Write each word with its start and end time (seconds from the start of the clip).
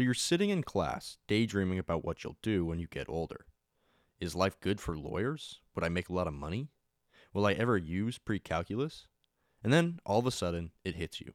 So 0.00 0.04
you're 0.04 0.14
sitting 0.14 0.48
in 0.48 0.62
class, 0.62 1.18
daydreaming 1.28 1.78
about 1.78 2.06
what 2.06 2.24
you'll 2.24 2.38
do 2.40 2.64
when 2.64 2.78
you 2.78 2.86
get 2.86 3.10
older. 3.10 3.44
Is 4.18 4.34
life 4.34 4.58
good 4.58 4.80
for 4.80 4.96
lawyers? 4.96 5.60
Would 5.74 5.84
I 5.84 5.90
make 5.90 6.08
a 6.08 6.14
lot 6.14 6.26
of 6.26 6.32
money? 6.32 6.68
Will 7.34 7.44
I 7.44 7.52
ever 7.52 7.76
use 7.76 8.16
pre 8.16 8.38
calculus? 8.38 9.08
And 9.62 9.74
then, 9.74 9.98
all 10.06 10.18
of 10.18 10.24
a 10.24 10.30
sudden, 10.30 10.70
it 10.84 10.94
hits 10.94 11.20
you. 11.20 11.34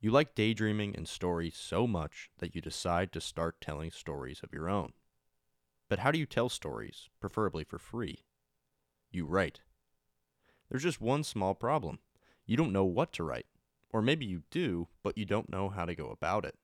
You 0.00 0.10
like 0.10 0.34
daydreaming 0.34 0.96
and 0.96 1.06
stories 1.06 1.56
so 1.56 1.86
much 1.86 2.28
that 2.38 2.56
you 2.56 2.60
decide 2.60 3.12
to 3.12 3.20
start 3.20 3.60
telling 3.60 3.92
stories 3.92 4.40
of 4.42 4.52
your 4.52 4.68
own. 4.68 4.94
But 5.88 6.00
how 6.00 6.10
do 6.10 6.18
you 6.18 6.26
tell 6.26 6.48
stories, 6.48 7.08
preferably 7.20 7.62
for 7.62 7.78
free? 7.78 8.24
You 9.12 9.26
write. 9.26 9.60
There's 10.68 10.82
just 10.82 11.00
one 11.00 11.22
small 11.22 11.54
problem. 11.54 12.00
You 12.46 12.56
don't 12.56 12.72
know 12.72 12.84
what 12.84 13.12
to 13.12 13.22
write. 13.22 13.46
Or 13.90 14.02
maybe 14.02 14.26
you 14.26 14.42
do, 14.50 14.88
but 15.04 15.16
you 15.16 15.24
don't 15.24 15.52
know 15.52 15.68
how 15.68 15.84
to 15.84 15.94
go 15.94 16.10
about 16.10 16.44
it. 16.44 16.56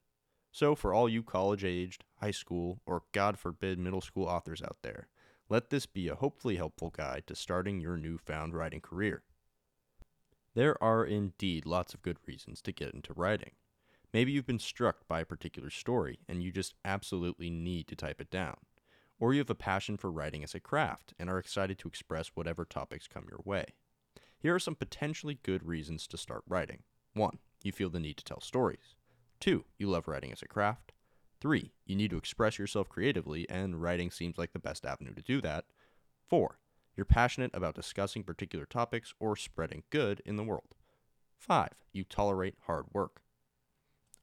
So, 0.51 0.75
for 0.75 0.93
all 0.93 1.09
you 1.09 1.23
college 1.23 1.65
aged, 1.65 2.05
high 2.21 2.31
school, 2.31 2.81
or 2.87 3.03
God 3.13 3.39
forbid 3.39 3.79
middle 3.79 4.01
school 4.01 4.25
authors 4.25 4.63
out 4.63 4.79
there, 4.83 5.09
let 5.49 5.71
this 5.71 5.87
be 5.87 6.09
a 6.09 6.15
hopefully 6.15 6.57
helpful 6.57 6.91
guide 6.91 7.25
to 7.27 7.35
starting 7.35 7.81
your 7.81 7.97
newfound 7.97 8.55
writing 8.55 8.81
career. 8.81 9.23
There 10.55 10.83
are 10.83 11.05
indeed 11.05 11.67
lots 11.67 11.95
of 11.95 12.03
good 12.03 12.19
reasons 12.27 12.61
to 12.63 12.73
get 12.73 12.93
into 12.93 13.13
writing. 13.15 13.53
Maybe 14.13 14.33
you've 14.33 14.47
been 14.47 14.59
struck 14.59 15.07
by 15.07 15.21
a 15.21 15.27
particular 15.27 15.71
story 15.71 16.19
and 16.29 16.43
you 16.43 16.51
just 16.51 16.75
absolutely 16.85 17.51
need 17.51 17.87
to 17.89 17.97
type 17.97 18.21
it 18.21 18.31
down. 18.31 18.57
Or 19.21 19.33
you 19.33 19.41
have 19.41 19.51
a 19.51 19.55
passion 19.55 19.97
for 19.97 20.11
writing 20.11 20.43
as 20.43 20.55
a 20.55 20.61
craft 20.61 21.15
and 21.19 21.29
are 21.29 21.39
excited 21.39 21.79
to 21.79 21.89
express 21.89 22.29
whatever 22.35 22.65
topics 22.65 23.09
come 23.09 23.27
your 23.29 23.41
way. 23.45 23.75
Here 24.39 24.55
are 24.55 24.61
some 24.61 24.75
potentially 24.75 25.39
good 25.43 25.65
reasons 25.65 26.07
to 26.09 26.17
start 26.17 26.43
writing. 26.49 26.83
1. 27.15 27.39
You 27.63 27.73
feel 27.73 27.91
the 27.91 28.01
need 28.01 28.17
to 28.19 28.25
tell 28.25 28.41
stories. 28.41 28.95
2. 29.41 29.65
You 29.79 29.89
love 29.89 30.09
writing 30.09 30.33
as 30.33 30.43
a 30.43 30.49
craft. 30.49 30.93
3. 31.41 31.73
You 31.87 31.97
need 31.97 32.11
to 32.11 32.17
express 32.17 32.59
yourself 32.59 32.89
creatively, 32.89 33.49
and 33.49 33.81
writing 33.81 34.11
seems 34.11 34.39
like 34.39 34.53
the 34.53 34.59
best 34.59 34.85
avenue 34.85 35.15
to 35.15 35.23
do 35.23 35.41
that. 35.41 35.67
4. 36.29 36.59
You're 36.97 37.05
passionate 37.05 37.53
about 37.55 37.77
discussing 37.77 38.25
particular 38.25 38.67
topics 38.67 39.15
or 39.21 39.37
spreading 39.37 39.85
good 39.91 40.21
in 40.27 40.37
the 40.37 40.43
world. 40.43 40.75
5. 41.39 41.69
You 41.93 42.05
tolerate 42.05 42.57
hard 42.67 42.87
work. 42.93 43.23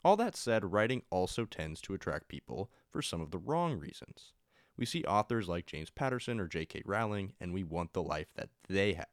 All 0.03 0.17
that 0.17 0.35
said, 0.35 0.71
writing 0.71 1.01
also 1.09 1.45
tends 1.45 1.81
to 1.81 1.93
attract 1.93 2.27
people 2.27 2.69
for 2.91 3.01
some 3.01 3.21
of 3.21 3.31
the 3.31 3.39
wrong 3.39 3.79
reasons. 3.79 4.33
We 4.77 4.85
see 4.85 5.03
authors 5.05 5.47
like 5.47 5.65
James 5.65 5.89
Patterson 5.89 6.39
or 6.39 6.47
J.K. 6.47 6.83
Rowling, 6.85 7.33
and 7.39 7.53
we 7.53 7.63
want 7.63 7.93
the 7.93 8.03
life 8.03 8.27
that 8.35 8.49
they 8.67 8.93
have. 8.93 9.07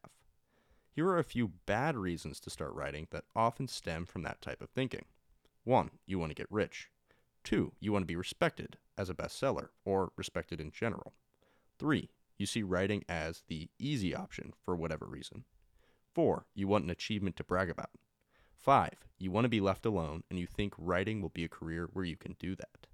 Here 0.90 1.08
are 1.08 1.18
a 1.18 1.24
few 1.24 1.52
bad 1.66 1.96
reasons 1.96 2.40
to 2.40 2.50
start 2.50 2.74
writing 2.74 3.06
that 3.10 3.24
often 3.34 3.68
stem 3.68 4.04
from 4.04 4.22
that 4.24 4.42
type 4.42 4.60
of 4.60 4.70
thinking. 4.70 5.04
1. 5.64 5.90
You 6.06 6.18
want 6.18 6.30
to 6.30 6.34
get 6.34 6.46
rich. 6.50 6.88
2. 7.44 7.72
You 7.80 7.92
want 7.92 8.02
to 8.02 8.06
be 8.06 8.16
respected 8.16 8.76
as 8.96 9.08
a 9.08 9.14
bestseller 9.14 9.68
or 9.84 10.12
respected 10.16 10.60
in 10.60 10.70
general. 10.70 11.14
3. 11.78 12.10
You 12.38 12.46
see 12.46 12.62
writing 12.62 13.04
as 13.08 13.44
the 13.48 13.68
easy 13.78 14.14
option 14.14 14.52
for 14.64 14.74
whatever 14.76 15.06
reason. 15.06 15.44
4. 16.14 16.46
You 16.54 16.68
want 16.68 16.84
an 16.84 16.90
achievement 16.90 17.36
to 17.36 17.44
brag 17.44 17.70
about. 17.70 17.90
5. 18.56 18.90
You 19.18 19.30
want 19.30 19.44
to 19.44 19.48
be 19.48 19.60
left 19.60 19.86
alone 19.86 20.24
and 20.30 20.38
you 20.38 20.46
think 20.46 20.74
writing 20.78 21.20
will 21.20 21.30
be 21.30 21.44
a 21.44 21.48
career 21.48 21.88
where 21.92 22.04
you 22.04 22.16
can 22.16 22.36
do 22.38 22.54
that. 22.56 22.86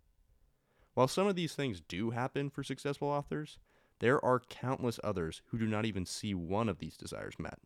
While 0.94 1.08
some 1.08 1.27
of 1.27 1.36
these 1.36 1.55
things 1.55 1.80
do 1.80 2.10
happen 2.10 2.50
for 2.50 2.62
successful 2.62 3.08
authors, 3.08 3.58
there 4.00 4.25
are 4.25 4.41
countless 4.41 4.98
others 5.03 5.42
who 5.47 5.58
do 5.58 5.66
not 5.66 5.84
even 5.84 6.06
see 6.06 6.34
one 6.34 6.69
of 6.69 6.78
these 6.78 6.97
desires 6.97 7.34
met. 7.38 7.58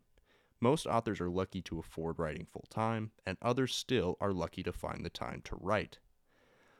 Most 0.63 0.87
authors 0.87 1.21
are 1.21 1.29
lucky 1.29 1.61
to 1.63 1.81
afford 1.81 2.21
writing 2.21 2.47
full 2.47 2.69
time, 2.71 3.11
and 3.27 3.37
others 3.43 3.75
still 3.75 4.17
are 4.21 4.33
lucky 4.33 4.63
to 4.63 4.73
find 4.73 5.05
the 5.05 5.11
time 5.11 5.41
to 5.47 5.57
write. 5.61 5.99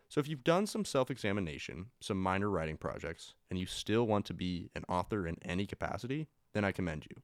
So, 0.09 0.21
if 0.21 0.29
you've 0.29 0.45
done 0.45 0.69
some 0.69 0.85
self 0.85 1.11
examination, 1.11 1.87
some 2.01 2.23
minor 2.23 2.49
writing 2.49 2.77
projects, 2.77 3.35
and 3.51 3.59
you 3.59 3.67
still 3.67 4.07
want 4.07 4.25
to 4.27 4.35
be 4.35 4.71
an 4.77 4.85
author 4.89 5.27
in 5.27 5.37
any 5.43 5.67
capacity, 5.67 6.29
then 6.53 6.65
I 6.65 6.71
commend 6.71 7.07
you. 7.11 7.23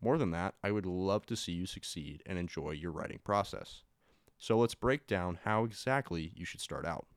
More 0.00 0.16
than 0.16 0.30
that, 0.30 0.54
I 0.64 0.70
would 0.70 0.86
love 0.86 1.26
to 1.26 1.36
see 1.36 1.52
you 1.52 1.66
succeed 1.66 2.22
and 2.24 2.38
enjoy 2.38 2.70
your 2.70 2.92
writing 2.92 3.20
process. 3.22 3.82
So, 4.38 4.56
let's 4.56 4.74
break 4.74 5.06
down 5.06 5.40
how 5.44 5.64
exactly 5.64 6.32
you 6.34 6.46
should 6.46 6.62
start 6.62 6.86
out. 6.86 7.08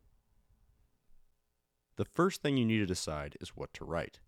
The 1.96 2.04
first 2.04 2.42
thing 2.42 2.58
you 2.58 2.66
need 2.66 2.80
to 2.80 2.86
decide 2.86 3.38
is 3.40 3.56
what 3.56 3.74
to 3.76 3.86
write. 3.86 4.20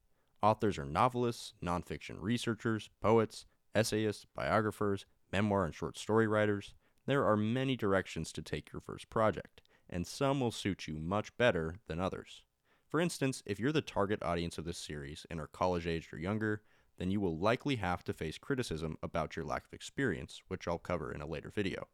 Authors 0.41 0.77
are 0.77 0.85
novelists, 0.85 1.55
nonfiction 1.61 2.21
researchers, 2.21 2.89
poets, 3.01 3.47
essayists, 3.75 4.25
biographers, 4.35 5.05
memoir 5.31 5.65
and 5.65 5.75
short 5.75 5.97
story 5.97 6.27
writers. 6.27 6.73
There 7.05 7.25
are 7.25 7.37
many 7.37 7.75
directions 7.75 8.31
to 8.31 8.41
take 8.41 8.71
your 8.71 8.79
first 8.79 9.09
project, 9.09 9.61
and 9.89 10.07
some 10.07 10.39
will 10.39 10.51
suit 10.51 10.87
you 10.87 10.95
much 10.95 11.35
better 11.37 11.75
than 11.87 11.99
others. 11.99 12.43
For 12.87 12.99
instance, 12.99 13.43
if 13.45 13.59
you're 13.59 13.71
the 13.71 13.81
target 13.81 14.23
audience 14.23 14.57
of 14.57 14.65
this 14.65 14.77
series 14.77 15.25
and 15.29 15.39
are 15.39 15.47
college 15.47 15.85
aged 15.85 16.13
or 16.13 16.17
younger, 16.17 16.61
then 16.97 17.11
you 17.11 17.19
will 17.19 17.37
likely 17.37 17.75
have 17.75 18.03
to 18.05 18.13
face 18.13 18.37
criticism 18.37 18.97
about 19.03 19.35
your 19.35 19.45
lack 19.45 19.65
of 19.65 19.73
experience, 19.73 20.41
which 20.47 20.67
I'll 20.67 20.77
cover 20.77 21.11
in 21.11 21.21
a 21.21 21.27
later 21.27 21.51
video. 21.53 21.87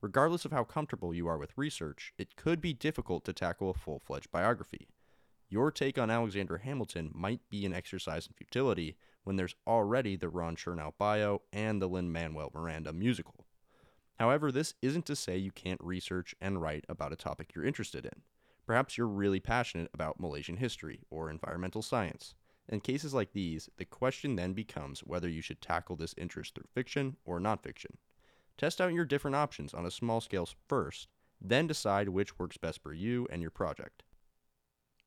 Regardless 0.00 0.46
of 0.46 0.52
how 0.52 0.64
comfortable 0.64 1.12
you 1.12 1.26
are 1.26 1.36
with 1.36 1.58
research, 1.58 2.14
it 2.16 2.36
could 2.36 2.60
be 2.60 2.72
difficult 2.72 3.24
to 3.26 3.34
tackle 3.34 3.68
a 3.68 3.74
full 3.74 3.98
fledged 3.98 4.30
biography. 4.32 4.88
Your 5.50 5.70
take 5.70 5.98
on 5.98 6.10
Alexander 6.10 6.58
Hamilton 6.58 7.10
might 7.12 7.40
be 7.50 7.66
an 7.66 7.74
exercise 7.74 8.26
in 8.26 8.32
futility, 8.32 8.96
when 9.24 9.36
there's 9.36 9.54
already 9.66 10.16
the 10.16 10.28
Ron 10.28 10.56
Chernow 10.56 10.92
bio 10.98 11.42
and 11.52 11.80
the 11.80 11.88
Lin 11.88 12.12
Manuel 12.12 12.50
Miranda 12.54 12.92
musical. 12.92 13.46
However, 14.18 14.52
this 14.52 14.74
isn't 14.82 15.06
to 15.06 15.16
say 15.16 15.38
you 15.38 15.50
can't 15.50 15.80
research 15.82 16.34
and 16.40 16.60
write 16.60 16.84
about 16.88 17.12
a 17.12 17.16
topic 17.16 17.52
you're 17.54 17.64
interested 17.64 18.04
in. 18.04 18.22
Perhaps 18.66 18.98
you're 18.98 19.08
really 19.08 19.40
passionate 19.40 19.90
about 19.94 20.20
Malaysian 20.20 20.58
history 20.58 21.00
or 21.10 21.30
environmental 21.30 21.82
science. 21.82 22.34
In 22.68 22.80
cases 22.80 23.14
like 23.14 23.32
these, 23.32 23.68
the 23.78 23.84
question 23.84 24.36
then 24.36 24.52
becomes 24.52 25.00
whether 25.00 25.28
you 25.28 25.40
should 25.40 25.60
tackle 25.60 25.96
this 25.96 26.14
interest 26.16 26.54
through 26.54 26.68
fiction 26.72 27.16
or 27.24 27.40
nonfiction. 27.40 27.96
Test 28.56 28.80
out 28.80 28.92
your 28.92 29.04
different 29.04 29.34
options 29.36 29.74
on 29.74 29.86
a 29.86 29.90
small 29.90 30.20
scale 30.20 30.48
first, 30.68 31.08
then 31.40 31.66
decide 31.66 32.10
which 32.10 32.38
works 32.38 32.58
best 32.58 32.82
for 32.82 32.92
you 32.92 33.26
and 33.30 33.40
your 33.40 33.50
project. 33.50 34.02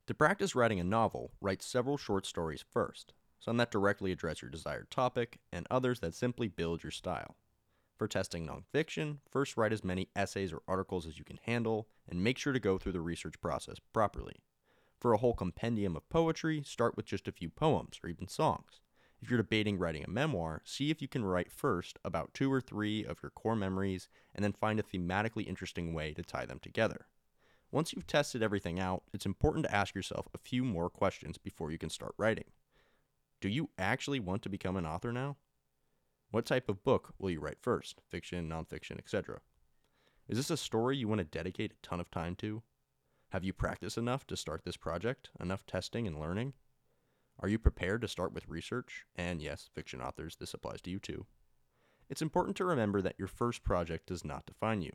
To 0.07 0.13
practice 0.13 0.55
writing 0.55 0.79
a 0.79 0.83
novel, 0.83 1.31
write 1.39 1.61
several 1.61 1.97
short 1.97 2.25
stories 2.25 2.65
first 2.69 3.13
some 3.43 3.57
that 3.57 3.71
directly 3.71 4.11
address 4.11 4.41
your 4.41 4.49
desired 4.49 4.89
topic, 4.89 5.39
and 5.51 5.67
others 5.69 5.99
that 5.99 6.15
simply 6.15 6.47
build 6.47 6.81
your 6.81 6.91
style. 6.91 7.35
For 7.97 8.07
testing 8.07 8.47
nonfiction, 8.47 9.17
first 9.29 9.57
write 9.57 9.73
as 9.73 9.83
many 9.83 10.07
essays 10.15 10.53
or 10.53 10.61
articles 10.65 11.05
as 11.05 11.19
you 11.19 11.25
can 11.25 11.39
handle, 11.43 11.89
and 12.07 12.23
make 12.23 12.37
sure 12.37 12.53
to 12.53 12.59
go 12.59 12.77
through 12.77 12.93
the 12.93 13.01
research 13.01 13.41
process 13.41 13.77
properly. 13.91 14.43
For 14.97 15.11
a 15.11 15.17
whole 15.17 15.33
compendium 15.33 15.97
of 15.97 16.07
poetry, 16.07 16.63
start 16.65 16.95
with 16.95 17.05
just 17.05 17.27
a 17.27 17.33
few 17.33 17.49
poems 17.49 17.99
or 18.01 18.09
even 18.09 18.29
songs. 18.29 18.79
If 19.21 19.29
you're 19.29 19.37
debating 19.37 19.77
writing 19.77 20.05
a 20.05 20.09
memoir, 20.09 20.61
see 20.63 20.89
if 20.89 21.01
you 21.01 21.09
can 21.09 21.25
write 21.25 21.51
first 21.51 21.99
about 22.05 22.33
two 22.33 22.51
or 22.51 22.61
three 22.61 23.03
of 23.03 23.21
your 23.21 23.29
core 23.29 23.57
memories 23.57 24.07
and 24.33 24.43
then 24.43 24.53
find 24.53 24.79
a 24.79 24.83
thematically 24.83 25.45
interesting 25.45 25.93
way 25.93 26.13
to 26.13 26.23
tie 26.23 26.45
them 26.45 26.59
together. 26.59 27.07
Once 27.71 27.91
you've 27.91 28.07
tested 28.07 28.41
everything 28.41 28.79
out, 28.79 29.03
it's 29.13 29.25
important 29.25 29.65
to 29.65 29.75
ask 29.75 29.95
yourself 29.95 30.27
a 30.33 30.37
few 30.37 30.63
more 30.63 30.89
questions 30.89 31.37
before 31.37 31.71
you 31.71 31.77
can 31.77 31.89
start 31.89 32.13
writing. 32.17 32.45
Do 33.43 33.49
you 33.49 33.71
actually 33.77 34.21
want 34.21 34.41
to 34.43 34.49
become 34.49 34.77
an 34.77 34.85
author 34.85 35.11
now? 35.11 35.35
What 36.31 36.45
type 36.45 36.69
of 36.69 36.81
book 36.81 37.13
will 37.19 37.29
you 37.29 37.41
write 37.41 37.59
first? 37.59 37.99
Fiction, 38.07 38.47
nonfiction, 38.47 38.97
etc. 38.97 39.41
Is 40.29 40.37
this 40.37 40.49
a 40.49 40.55
story 40.55 40.95
you 40.95 41.09
want 41.09 41.19
to 41.19 41.25
dedicate 41.25 41.73
a 41.73 41.85
ton 41.85 41.99
of 41.99 42.09
time 42.09 42.37
to? 42.37 42.63
Have 43.31 43.43
you 43.43 43.51
practiced 43.51 43.97
enough 43.97 44.25
to 44.27 44.37
start 44.37 44.63
this 44.63 44.77
project? 44.77 45.29
Enough 45.41 45.65
testing 45.65 46.07
and 46.07 46.21
learning? 46.21 46.53
Are 47.37 47.49
you 47.49 47.59
prepared 47.59 47.99
to 48.03 48.07
start 48.07 48.31
with 48.31 48.47
research? 48.47 49.03
And 49.13 49.41
yes, 49.41 49.69
fiction 49.75 50.01
authors, 50.01 50.37
this 50.37 50.53
applies 50.53 50.79
to 50.83 50.89
you 50.89 50.99
too. 50.99 51.25
It's 52.09 52.21
important 52.21 52.55
to 52.55 52.65
remember 52.65 53.01
that 53.01 53.19
your 53.19 53.27
first 53.27 53.61
project 53.61 54.07
does 54.07 54.23
not 54.23 54.45
define 54.45 54.81
you. 54.81 54.93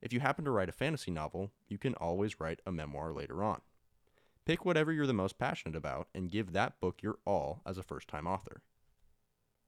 If 0.00 0.14
you 0.14 0.20
happen 0.20 0.46
to 0.46 0.50
write 0.50 0.70
a 0.70 0.72
fantasy 0.72 1.10
novel, 1.10 1.50
you 1.68 1.76
can 1.76 1.92
always 1.96 2.40
write 2.40 2.60
a 2.64 2.72
memoir 2.72 3.12
later 3.12 3.44
on. 3.44 3.60
Pick 4.44 4.64
whatever 4.64 4.92
you're 4.92 5.06
the 5.06 5.12
most 5.12 5.38
passionate 5.38 5.76
about 5.76 6.08
and 6.14 6.30
give 6.30 6.52
that 6.52 6.80
book 6.80 7.00
your 7.00 7.18
all 7.24 7.62
as 7.64 7.78
a 7.78 7.82
first 7.82 8.08
time 8.08 8.26
author. 8.26 8.62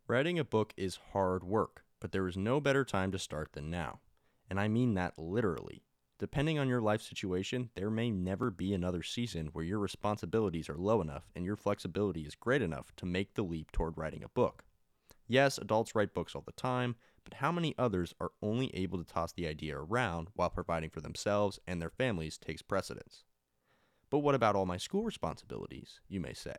Writing 0.08 0.36
a 0.36 0.44
book 0.44 0.74
is 0.76 0.98
hard 1.12 1.44
work, 1.44 1.84
but 2.00 2.10
there 2.10 2.26
is 2.26 2.36
no 2.36 2.60
better 2.60 2.84
time 2.84 3.12
to 3.12 3.18
start 3.18 3.52
than 3.52 3.70
now. 3.70 4.00
And 4.50 4.58
I 4.58 4.66
mean 4.66 4.94
that 4.94 5.16
literally. 5.16 5.84
Depending 6.18 6.58
on 6.58 6.68
your 6.68 6.80
life 6.80 7.02
situation, 7.02 7.70
there 7.76 7.90
may 7.90 8.10
never 8.10 8.50
be 8.50 8.74
another 8.74 9.02
season 9.02 9.46
where 9.52 9.64
your 9.64 9.78
responsibilities 9.78 10.68
are 10.68 10.76
low 10.76 11.00
enough 11.00 11.28
and 11.36 11.44
your 11.44 11.56
flexibility 11.56 12.22
is 12.22 12.34
great 12.34 12.60
enough 12.60 12.92
to 12.96 13.06
make 13.06 13.34
the 13.34 13.42
leap 13.42 13.70
toward 13.70 13.96
writing 13.96 14.24
a 14.24 14.28
book. 14.28 14.64
Yes, 15.28 15.56
adults 15.56 15.94
write 15.94 16.14
books 16.14 16.34
all 16.34 16.42
the 16.44 16.52
time, 16.52 16.96
but 17.22 17.34
how 17.34 17.52
many 17.52 17.74
others 17.78 18.12
are 18.20 18.32
only 18.42 18.74
able 18.74 18.98
to 18.98 19.04
toss 19.04 19.32
the 19.32 19.46
idea 19.46 19.78
around 19.78 20.28
while 20.34 20.50
providing 20.50 20.90
for 20.90 21.00
themselves 21.00 21.60
and 21.66 21.80
their 21.80 21.90
families 21.90 22.36
takes 22.38 22.60
precedence? 22.60 23.24
But 24.14 24.20
what 24.20 24.36
about 24.36 24.54
all 24.54 24.64
my 24.64 24.76
school 24.76 25.02
responsibilities, 25.02 25.98
you 26.08 26.20
may 26.20 26.34
say? 26.34 26.54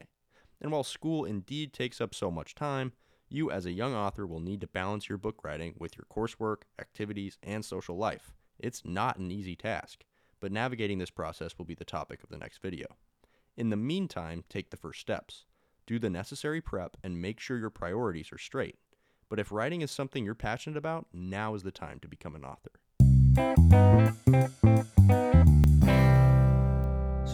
And 0.60 0.74
while 0.74 0.84
school 0.84 1.24
indeed 1.24 1.72
takes 1.72 2.02
up 2.02 2.14
so 2.14 2.30
much 2.30 2.54
time, 2.54 2.92
you 3.30 3.50
as 3.50 3.66
a 3.66 3.72
young 3.72 3.96
author 3.96 4.28
will 4.28 4.42
need 4.42 4.60
to 4.60 4.68
balance 4.68 5.08
your 5.08 5.18
book 5.18 5.42
writing 5.42 5.74
with 5.80 5.96
your 5.96 6.06
coursework, 6.14 6.64
activities, 6.82 7.38
and 7.42 7.64
social 7.64 7.96
life. 7.96 8.34
It's 8.60 8.84
not 8.84 9.20
an 9.20 9.32
easy 9.32 9.56
task, 9.56 10.04
but 10.42 10.52
navigating 10.52 10.98
this 10.98 11.12
process 11.12 11.58
will 11.58 11.64
be 11.64 11.76
the 11.76 11.86
topic 11.86 12.24
of 12.24 12.30
the 12.30 12.38
next 12.38 12.62
video. 12.62 12.88
In 13.56 13.70
the 13.70 13.78
meantime, 13.78 14.44
take 14.50 14.70
the 14.70 14.76
first 14.76 15.00
steps. 15.00 15.46
Do 15.88 15.98
the 15.98 16.10
necessary 16.10 16.60
prep 16.60 16.98
and 17.06 17.22
make 17.22 17.40
sure 17.40 17.58
your 17.58 17.70
priorities 17.70 18.34
are 18.34 18.38
straight. 18.38 18.76
But 19.30 19.40
if 19.40 19.50
writing 19.50 19.80
is 19.80 19.92
something 19.92 20.26
you're 20.26 20.36
passionate 20.36 20.76
about, 20.76 21.08
now 21.14 21.56
is 21.56 21.64
the 21.64 21.72
time 21.72 22.02
to 22.02 22.10
become 22.10 22.36
an 22.36 22.44
author. 22.44 22.74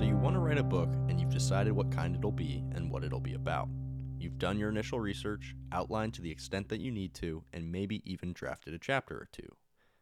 So, 0.01 0.07
you 0.07 0.17
want 0.17 0.33
to 0.33 0.39
write 0.39 0.57
a 0.57 0.63
book 0.63 0.89
and 1.09 1.21
you've 1.21 1.29
decided 1.29 1.73
what 1.73 1.91
kind 1.91 2.15
it'll 2.15 2.31
be 2.31 2.63
and 2.73 2.89
what 2.89 3.03
it'll 3.03 3.19
be 3.19 3.35
about. 3.35 3.69
You've 4.17 4.39
done 4.39 4.57
your 4.57 4.69
initial 4.69 4.99
research, 4.99 5.53
outlined 5.71 6.15
to 6.15 6.23
the 6.23 6.31
extent 6.31 6.69
that 6.69 6.79
you 6.79 6.89
need 6.89 7.13
to, 7.15 7.43
and 7.53 7.71
maybe 7.71 8.01
even 8.03 8.33
drafted 8.33 8.73
a 8.73 8.79
chapter 8.79 9.13
or 9.13 9.27
two. 9.31 9.47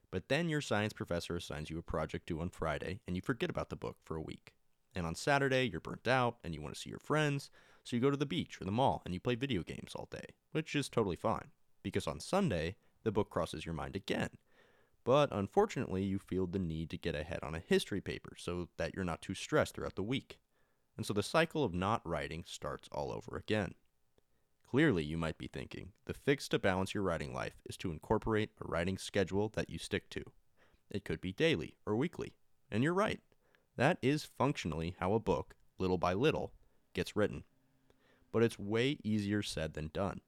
But 0.10 0.30
then 0.30 0.48
your 0.48 0.62
science 0.62 0.94
professor 0.94 1.36
assigns 1.36 1.70
you 1.70 1.78
a 1.78 1.82
project 1.82 2.28
due 2.28 2.40
on 2.40 2.50
Friday 2.50 3.02
and 3.08 3.18
you 3.18 3.22
forget 3.22 3.50
about 3.50 3.70
the 3.70 3.76
book 3.76 3.98
for 4.06 4.16
a 4.16 4.22
week. 4.22 4.54
And 4.96 5.06
on 5.06 5.16
Saturday, 5.16 5.68
you're 5.68 5.82
burnt 5.82 6.08
out 6.08 6.38
and 6.46 6.56
you 6.56 6.62
want 6.62 6.74
to 6.76 6.80
see 6.80 6.90
your 6.90 7.00
friends, 7.00 7.50
so 7.84 7.98
you 7.98 8.02
go 8.02 8.10
to 8.10 8.16
the 8.16 8.26
beach 8.26 8.62
or 8.62 8.64
the 8.64 8.72
mall 8.72 9.02
and 9.04 9.14
you 9.14 9.20
play 9.20 9.36
video 9.36 9.64
games 9.64 9.92
all 9.96 10.08
day, 10.10 10.28
which 10.54 10.78
is 10.78 10.88
totally 10.88 11.18
fine, 11.18 11.50
because 11.84 12.08
on 12.08 12.22
Sunday, 12.22 12.78
the 13.04 13.12
book 13.12 13.30
crosses 13.30 13.66
your 13.66 13.76
mind 13.76 13.98
again. 13.98 14.30
But 15.04 15.30
unfortunately, 15.32 16.04
you 16.04 16.20
feel 16.20 16.46
the 16.46 16.60
need 16.60 16.90
to 16.92 16.98
get 16.98 17.16
ahead 17.16 17.40
on 17.42 17.56
a 17.56 17.64
history 17.66 18.02
paper 18.02 18.34
so 18.38 18.70
that 18.78 18.94
you're 18.94 19.06
not 19.06 19.22
too 19.22 19.34
stressed 19.34 19.76
throughout 19.76 19.96
the 19.96 20.04
week. 20.04 20.40
And 20.98 21.06
so 21.06 21.14
the 21.14 21.24
cycle 21.24 21.64
of 21.64 21.74
not 21.74 22.06
writing 22.06 22.44
starts 22.46 22.90
all 22.92 23.12
over 23.12 23.38
again. 23.38 23.76
Clearly, 24.70 25.04
you 25.04 25.18
might 25.18 25.38
be 25.38 25.48
thinking, 25.48 25.94
the 26.06 26.14
fix 26.14 26.48
to 26.50 26.60
balance 26.60 26.94
your 26.94 27.02
writing 27.02 27.34
life 27.34 27.62
is 27.66 27.78
to 27.78 27.92
incorporate 27.92 28.52
a 28.62 28.68
writing 28.68 28.98
schedule 28.98 29.50
that 29.56 29.70
you 29.70 29.80
stick 29.80 30.10
to. 30.12 30.24
It 30.92 31.06
could 31.06 31.22
be 31.22 31.32
daily 31.32 31.78
or 31.86 31.96
weekly. 31.96 32.34
And 32.70 32.84
you're 32.84 32.94
right. 32.94 33.20
That 33.78 33.98
is 34.02 34.30
functionally 34.38 34.96
how 35.00 35.14
a 35.14 35.20
book, 35.20 35.56
little 35.80 35.98
by 35.98 36.14
little, 36.14 36.52
gets 36.94 37.16
written. 37.16 37.46
But 38.32 38.44
it's 38.44 38.60
way 38.60 39.00
easier 39.04 39.42
said 39.42 39.74
than 39.74 39.90
done. 39.92 40.22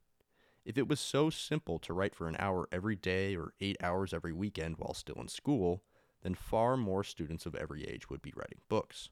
If 0.63 0.77
it 0.77 0.87
was 0.87 0.99
so 0.99 1.29
simple 1.29 1.79
to 1.79 1.93
write 1.93 2.15
for 2.15 2.27
an 2.27 2.35
hour 2.37 2.67
every 2.71 2.95
day 2.95 3.35
or 3.35 3.53
eight 3.59 3.77
hours 3.81 4.13
every 4.13 4.33
weekend 4.33 4.77
while 4.77 4.93
still 4.93 5.19
in 5.19 5.27
school, 5.27 5.83
then 6.21 6.35
far 6.35 6.77
more 6.77 7.03
students 7.03 7.45
of 7.45 7.55
every 7.55 7.83
age 7.85 8.09
would 8.09 8.21
be 8.21 8.33
writing 8.35 8.61
books. 8.69 9.09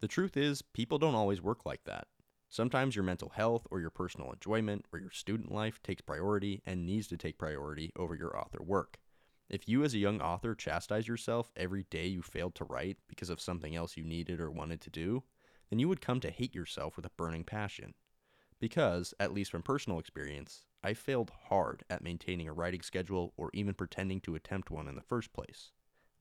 The 0.00 0.08
truth 0.08 0.36
is, 0.36 0.62
people 0.62 0.98
don't 0.98 1.14
always 1.14 1.42
work 1.42 1.66
like 1.66 1.84
that. 1.84 2.08
Sometimes 2.48 2.96
your 2.96 3.04
mental 3.04 3.30
health 3.30 3.66
or 3.70 3.80
your 3.80 3.90
personal 3.90 4.32
enjoyment 4.32 4.86
or 4.92 4.98
your 4.98 5.10
student 5.10 5.52
life 5.52 5.82
takes 5.82 6.02
priority 6.02 6.62
and 6.66 6.84
needs 6.84 7.06
to 7.08 7.16
take 7.16 7.38
priority 7.38 7.92
over 7.96 8.14
your 8.14 8.36
author 8.38 8.62
work. 8.62 8.98
If 9.48 9.68
you, 9.68 9.84
as 9.84 9.94
a 9.94 9.98
young 9.98 10.20
author, 10.20 10.54
chastise 10.54 11.06
yourself 11.06 11.52
every 11.56 11.84
day 11.84 12.06
you 12.06 12.22
failed 12.22 12.54
to 12.56 12.64
write 12.64 12.98
because 13.06 13.30
of 13.30 13.40
something 13.40 13.76
else 13.76 13.96
you 13.96 14.04
needed 14.04 14.40
or 14.40 14.50
wanted 14.50 14.80
to 14.82 14.90
do, 14.90 15.24
then 15.68 15.78
you 15.78 15.88
would 15.88 16.00
come 16.00 16.20
to 16.20 16.30
hate 16.30 16.54
yourself 16.54 16.96
with 16.96 17.06
a 17.06 17.10
burning 17.16 17.44
passion. 17.44 17.94
Because, 18.62 19.12
at 19.18 19.34
least 19.34 19.50
from 19.50 19.62
personal 19.62 19.98
experience, 19.98 20.66
I 20.84 20.94
failed 20.94 21.32
hard 21.48 21.82
at 21.90 22.04
maintaining 22.04 22.46
a 22.46 22.52
writing 22.52 22.82
schedule 22.82 23.32
or 23.36 23.50
even 23.52 23.74
pretending 23.74 24.20
to 24.20 24.36
attempt 24.36 24.70
one 24.70 24.86
in 24.86 24.94
the 24.94 25.02
first 25.02 25.32
place. 25.32 25.72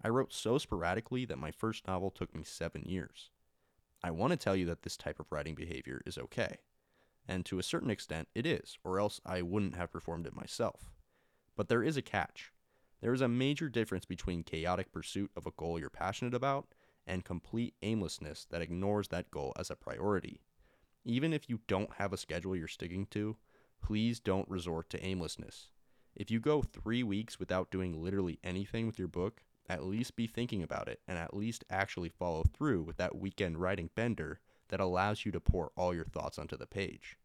I 0.03 0.09
wrote 0.09 0.33
so 0.33 0.57
sporadically 0.57 1.23
that 1.25 1.38
my 1.38 1.51
first 1.51 1.85
novel 1.88 2.09
took 2.09 2.33
me 2.33 2.43
seven 2.43 2.81
years. 2.81 3.29
I 4.03 4.09
want 4.09 4.31
to 4.31 4.38
tell 4.38 4.55
you 4.55 4.65
that 4.65 4.81
this 4.81 4.97
type 4.97 5.19
of 5.19 5.31
writing 5.31 5.53
behavior 5.53 6.01
is 6.03 6.17
okay. 6.17 6.57
And 7.27 7.45
to 7.45 7.59
a 7.59 7.63
certain 7.63 7.91
extent, 7.91 8.27
it 8.33 8.47
is, 8.47 8.75
or 8.83 8.99
else 8.99 9.21
I 9.23 9.44
wouldn't 9.44 9.75
have 9.75 9.91
performed 9.91 10.25
it 10.25 10.35
myself. 10.35 10.89
But 11.55 11.69
there 11.69 11.83
is 11.83 11.95
a 11.95 12.01
catch. 12.01 12.51
There 13.01 13.13
is 13.13 13.21
a 13.21 13.27
major 13.27 13.69
difference 13.69 14.05
between 14.05 14.41
chaotic 14.41 14.91
pursuit 14.91 15.29
of 15.37 15.45
a 15.45 15.51
goal 15.51 15.77
you're 15.79 15.91
passionate 15.91 16.33
about 16.33 16.69
and 17.05 17.23
complete 17.23 17.75
aimlessness 17.83 18.47
that 18.49 18.63
ignores 18.63 19.09
that 19.09 19.29
goal 19.29 19.53
as 19.59 19.69
a 19.69 19.75
priority. 19.75 20.41
Even 21.03 21.33
if 21.33 21.50
you 21.50 21.59
don't 21.68 21.94
have 21.95 22.13
a 22.13 22.18
schedule 22.18 22.56
you're 22.56 22.68
sticking 22.68 23.06
to, 23.07 23.38
please 23.81 24.19
don't 24.19 24.50
resort 24.50 24.89
to 24.92 25.03
aimlessness. 25.03 25.69
If 26.15 26.30
you 26.30 26.39
go 26.39 26.62
three 26.62 27.03
weeks 27.03 27.39
without 27.39 27.71
doing 27.71 28.01
literally 28.03 28.39
anything 28.44 28.86
with 28.86 29.00
your 29.00 29.07
book, 29.07 29.42
at 29.68 29.86
least 29.86 30.15
be 30.15 30.27
thinking 30.27 30.62
about 30.62 30.88
it 30.88 31.00
and 31.07 31.18
at 31.18 31.33
least 31.33 31.63
actually 31.69 32.09
follow 32.09 32.44
through 32.44 32.83
with 32.83 32.98
that 32.98 33.18
weekend 33.18 33.57
writing 33.57 33.89
bender 33.95 34.39
that 34.68 34.80
allows 34.80 35.25
you 35.25 35.31
to 35.31 35.39
pour 35.39 35.71
all 35.75 35.94
your 35.94 36.06
thoughts 36.06 36.38
onto 36.38 36.57
the 36.57 36.68
page. 36.68 37.18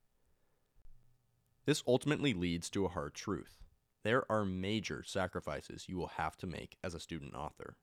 This 1.65 1.83
ultimately 1.87 2.33
leads 2.33 2.71
to 2.71 2.85
a 2.85 2.91
hard 2.91 3.15
truth. 3.15 3.59
There 4.05 4.31
are 4.31 4.45
major 4.45 5.03
sacrifices 5.05 5.89
you 5.89 5.97
will 5.97 6.13
have 6.17 6.37
to 6.39 6.47
make 6.47 6.77
as 6.85 6.95
a 6.95 7.01
student 7.01 7.35
author. 7.35 7.77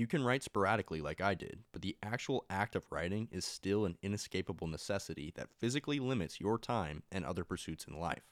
You 0.00 0.06
can 0.06 0.24
write 0.24 0.42
sporadically 0.42 1.02
like 1.02 1.20
I 1.20 1.34
did, 1.34 1.64
but 1.72 1.82
the 1.82 1.94
actual 2.02 2.46
act 2.48 2.74
of 2.74 2.90
writing 2.90 3.28
is 3.30 3.44
still 3.44 3.84
an 3.84 3.98
inescapable 4.00 4.66
necessity 4.66 5.30
that 5.36 5.52
physically 5.58 6.00
limits 6.00 6.40
your 6.40 6.56
time 6.56 7.02
and 7.12 7.22
other 7.22 7.44
pursuits 7.44 7.84
in 7.84 8.00
life. 8.00 8.22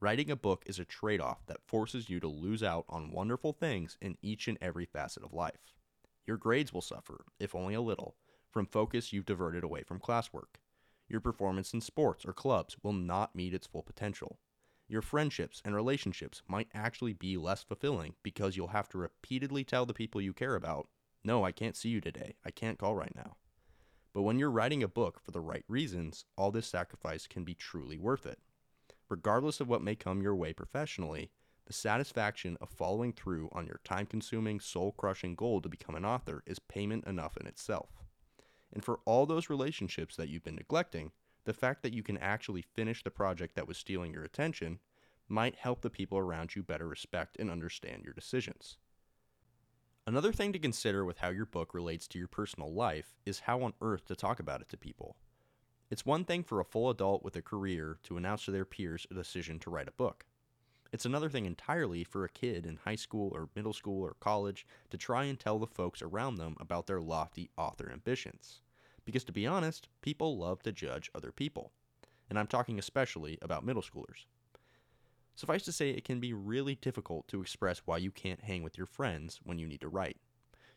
Writing 0.00 0.30
a 0.30 0.34
book 0.34 0.62
is 0.64 0.78
a 0.78 0.86
trade 0.86 1.20
off 1.20 1.44
that 1.44 1.60
forces 1.66 2.08
you 2.08 2.20
to 2.20 2.26
lose 2.26 2.62
out 2.62 2.86
on 2.88 3.12
wonderful 3.12 3.52
things 3.52 3.98
in 4.00 4.16
each 4.22 4.48
and 4.48 4.56
every 4.62 4.86
facet 4.86 5.22
of 5.22 5.34
life. 5.34 5.74
Your 6.26 6.38
grades 6.38 6.72
will 6.72 6.80
suffer, 6.80 7.26
if 7.38 7.54
only 7.54 7.74
a 7.74 7.82
little, 7.82 8.16
from 8.50 8.64
focus 8.64 9.12
you've 9.12 9.26
diverted 9.26 9.62
away 9.62 9.82
from 9.82 10.00
classwork. 10.00 10.56
Your 11.06 11.20
performance 11.20 11.74
in 11.74 11.82
sports 11.82 12.24
or 12.24 12.32
clubs 12.32 12.78
will 12.82 12.94
not 12.94 13.36
meet 13.36 13.52
its 13.52 13.66
full 13.66 13.82
potential. 13.82 14.38
Your 14.88 15.02
friendships 15.02 15.60
and 15.66 15.74
relationships 15.74 16.42
might 16.48 16.68
actually 16.72 17.12
be 17.12 17.36
less 17.36 17.62
fulfilling 17.62 18.14
because 18.22 18.56
you'll 18.56 18.68
have 18.68 18.88
to 18.88 18.98
repeatedly 18.98 19.64
tell 19.64 19.84
the 19.84 19.92
people 19.92 20.22
you 20.22 20.32
care 20.32 20.54
about, 20.54 20.88
No, 21.24 21.44
I 21.44 21.52
can't 21.52 21.76
see 21.76 21.88
you 21.88 22.00
today. 22.00 22.36
I 22.44 22.50
can't 22.50 22.78
call 22.78 22.94
right 22.94 23.14
now. 23.16 23.36
But 24.12 24.22
when 24.22 24.38
you're 24.38 24.50
writing 24.50 24.82
a 24.82 24.88
book 24.88 25.20
for 25.20 25.32
the 25.32 25.40
right 25.40 25.64
reasons, 25.66 26.24
all 26.36 26.52
this 26.52 26.66
sacrifice 26.66 27.26
can 27.26 27.42
be 27.44 27.54
truly 27.54 27.98
worth 27.98 28.26
it 28.26 28.38
regardless 29.08 29.60
of 29.60 29.68
what 29.68 29.82
may 29.82 29.94
come 29.94 30.22
your 30.22 30.34
way 30.34 30.52
professionally, 30.52 31.30
the 31.66 31.72
satisfaction 31.72 32.56
of 32.60 32.68
following 32.68 33.12
through 33.12 33.48
on 33.52 33.66
your 33.66 33.80
time 33.84 34.06
consuming, 34.06 34.60
soul 34.60 34.92
crushing 34.92 35.34
goal 35.34 35.60
to 35.60 35.68
become 35.68 35.94
an 35.94 36.04
author 36.04 36.42
is 36.46 36.58
payment 36.58 37.06
enough 37.06 37.36
in 37.36 37.46
itself. 37.46 37.90
And 38.72 38.84
for 38.84 39.00
all 39.04 39.24
those 39.24 39.48
relationships 39.48 40.16
that 40.16 40.28
you've 40.28 40.44
been 40.44 40.56
neglecting, 40.56 41.12
the 41.44 41.54
fact 41.54 41.82
that 41.82 41.94
you 41.94 42.02
can 42.02 42.18
actually 42.18 42.62
finish 42.62 43.02
the 43.02 43.10
project 43.10 43.54
that 43.54 43.68
was 43.68 43.78
stealing 43.78 44.12
your 44.12 44.24
attention 44.24 44.78
might 45.28 45.54
help 45.54 45.80
the 45.80 45.90
people 45.90 46.18
around 46.18 46.54
you 46.54 46.62
better 46.62 46.88
respect 46.88 47.36
and 47.38 47.50
understand 47.50 48.02
your 48.04 48.14
decisions. 48.14 48.78
Another 50.06 50.32
thing 50.32 50.52
to 50.52 50.58
consider 50.58 51.02
with 51.02 51.18
how 51.18 51.30
your 51.30 51.46
book 51.46 51.72
relates 51.72 52.06
to 52.08 52.18
your 52.18 52.28
personal 52.28 52.70
life 52.70 53.16
is 53.24 53.40
how 53.40 53.62
on 53.62 53.72
earth 53.80 54.04
to 54.04 54.14
talk 54.14 54.38
about 54.38 54.60
it 54.60 54.68
to 54.68 54.76
people. 54.76 55.16
It's 55.90 56.04
one 56.04 56.26
thing 56.26 56.42
for 56.42 56.60
a 56.60 56.64
full 56.64 56.90
adult 56.90 57.24
with 57.24 57.36
a 57.36 57.42
career 57.42 57.96
to 58.02 58.18
announce 58.18 58.44
to 58.44 58.50
their 58.50 58.66
peers 58.66 59.06
a 59.10 59.14
decision 59.14 59.58
to 59.60 59.70
write 59.70 59.88
a 59.88 59.92
book. 59.92 60.26
It's 60.92 61.06
another 61.06 61.30
thing 61.30 61.46
entirely 61.46 62.04
for 62.04 62.22
a 62.22 62.28
kid 62.28 62.66
in 62.66 62.76
high 62.84 62.96
school 62.96 63.32
or 63.34 63.48
middle 63.56 63.72
school 63.72 64.02
or 64.02 64.16
college 64.20 64.66
to 64.90 64.98
try 64.98 65.24
and 65.24 65.40
tell 65.40 65.58
the 65.58 65.66
folks 65.66 66.02
around 66.02 66.34
them 66.34 66.54
about 66.60 66.86
their 66.86 67.00
lofty 67.00 67.48
author 67.56 67.90
ambitions. 67.90 68.60
Because 69.06 69.24
to 69.24 69.32
be 69.32 69.46
honest, 69.46 69.88
people 70.02 70.36
love 70.36 70.62
to 70.64 70.72
judge 70.72 71.10
other 71.14 71.32
people. 71.32 71.72
And 72.28 72.38
I'm 72.38 72.46
talking 72.46 72.78
especially 72.78 73.38
about 73.40 73.64
middle 73.64 73.82
schoolers. 73.82 74.26
Suffice 75.36 75.64
to 75.64 75.72
say, 75.72 75.90
it 75.90 76.04
can 76.04 76.20
be 76.20 76.32
really 76.32 76.76
difficult 76.76 77.26
to 77.28 77.40
express 77.40 77.82
why 77.84 77.98
you 77.98 78.12
can't 78.12 78.44
hang 78.44 78.62
with 78.62 78.78
your 78.78 78.86
friends 78.86 79.40
when 79.42 79.58
you 79.58 79.66
need 79.66 79.80
to 79.80 79.88
write. 79.88 80.18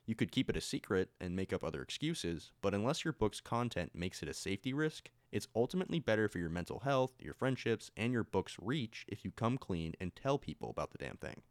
You 0.08 0.16
could 0.16 0.32
keep 0.32 0.50
it 0.50 0.58
a 0.58 0.62
secret 0.62 1.10
and 1.20 1.36
make 1.36 1.54
up 1.54 1.64
other 1.64 1.82
excuses, 1.82 2.52
but 2.62 2.74
unless 2.74 3.04
your 3.04 3.14
book's 3.14 3.42
content 3.42 3.92
makes 3.94 4.24
it 4.24 4.30
a 4.30 4.34
safety 4.34 4.74
risk, 4.74 5.12
it's 5.32 5.50
ultimately 5.56 6.00
better 6.00 6.28
for 6.28 6.40
your 6.40 6.50
mental 6.50 6.80
health, 6.80 7.12
your 7.20 7.34
friendships, 7.34 7.92
and 7.98 8.14
your 8.14 8.24
book's 8.24 8.56
reach 8.60 9.06
if 9.10 9.26
you 9.26 9.32
come 9.32 9.58
clean 9.58 9.94
and 10.00 10.16
tell 10.16 10.38
people 10.40 10.70
about 10.70 10.92
the 10.92 10.98
damn 10.98 11.18
thing. 11.18 11.42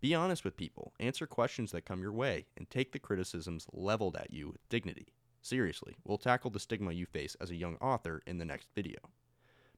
Be 0.00 0.14
honest 0.14 0.44
with 0.44 0.56
people, 0.56 0.92
answer 0.98 1.26
questions 1.26 1.72
that 1.72 1.84
come 1.84 2.02
your 2.02 2.12
way, 2.12 2.46
and 2.56 2.68
take 2.68 2.92
the 2.92 2.98
criticisms 2.98 3.66
leveled 3.72 4.16
at 4.16 4.32
you 4.32 4.48
with 4.48 4.68
dignity. 4.68 5.14
Seriously, 5.40 5.96
we'll 6.04 6.18
tackle 6.18 6.50
the 6.50 6.60
stigma 6.60 6.92
you 6.92 7.06
face 7.06 7.36
as 7.40 7.50
a 7.50 7.56
young 7.56 7.76
author 7.76 8.20
in 8.26 8.38
the 8.38 8.44
next 8.44 8.68
video. 8.74 8.98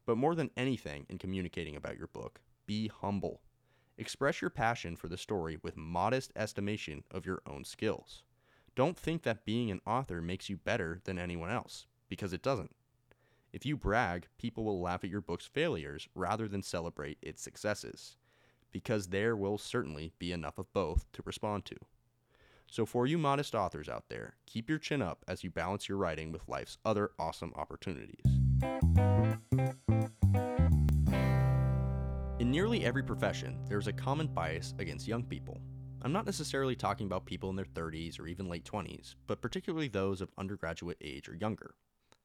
But 0.04 0.18
more 0.18 0.34
than 0.34 0.50
anything 0.56 1.06
in 1.08 1.18
communicating 1.18 1.76
about 1.76 1.96
your 1.96 2.08
book, 2.08 2.40
be 2.66 2.88
humble. 2.88 3.40
Express 3.98 4.40
your 4.40 4.50
passion 4.50 4.96
for 4.96 5.08
the 5.08 5.16
story 5.16 5.58
with 5.62 5.76
modest 5.76 6.32
estimation 6.34 7.04
of 7.10 7.26
your 7.26 7.42
own 7.46 7.64
skills. 7.64 8.24
Don't 8.74 8.96
think 8.96 9.22
that 9.22 9.44
being 9.44 9.70
an 9.70 9.80
author 9.86 10.22
makes 10.22 10.48
you 10.48 10.56
better 10.56 11.00
than 11.04 11.18
anyone 11.18 11.50
else, 11.50 11.86
because 12.08 12.32
it 12.32 12.42
doesn't. 12.42 12.74
If 13.52 13.66
you 13.66 13.76
brag, 13.76 14.28
people 14.38 14.64
will 14.64 14.80
laugh 14.80 15.04
at 15.04 15.10
your 15.10 15.20
book's 15.20 15.46
failures 15.46 16.08
rather 16.14 16.48
than 16.48 16.62
celebrate 16.62 17.18
its 17.20 17.42
successes, 17.42 18.16
because 18.72 19.08
there 19.08 19.36
will 19.36 19.58
certainly 19.58 20.12
be 20.18 20.32
enough 20.32 20.58
of 20.58 20.72
both 20.72 21.04
to 21.12 21.22
respond 21.26 21.66
to. 21.66 21.76
So, 22.66 22.86
for 22.86 23.06
you 23.06 23.18
modest 23.18 23.54
authors 23.54 23.90
out 23.90 24.08
there, 24.08 24.36
keep 24.46 24.70
your 24.70 24.78
chin 24.78 25.02
up 25.02 25.24
as 25.28 25.44
you 25.44 25.50
balance 25.50 25.90
your 25.90 25.98
writing 25.98 26.32
with 26.32 26.48
life's 26.48 26.78
other 26.82 27.10
awesome 27.18 27.52
opportunities. 27.54 28.41
In 32.38 32.50
nearly 32.50 32.84
every 32.84 33.02
profession, 33.04 33.58
there 33.68 33.78
is 33.78 33.86
a 33.86 33.92
common 33.92 34.26
bias 34.26 34.74
against 34.78 35.06
young 35.06 35.22
people. 35.22 35.60
I'm 36.02 36.12
not 36.12 36.26
necessarily 36.26 36.74
talking 36.74 37.06
about 37.06 37.24
people 37.24 37.50
in 37.50 37.56
their 37.56 37.64
30s 37.64 38.18
or 38.18 38.26
even 38.26 38.48
late 38.48 38.64
20s, 38.64 39.14
but 39.28 39.40
particularly 39.40 39.86
those 39.86 40.20
of 40.20 40.32
undergraduate 40.36 40.98
age 41.00 41.28
or 41.28 41.36
younger. 41.36 41.74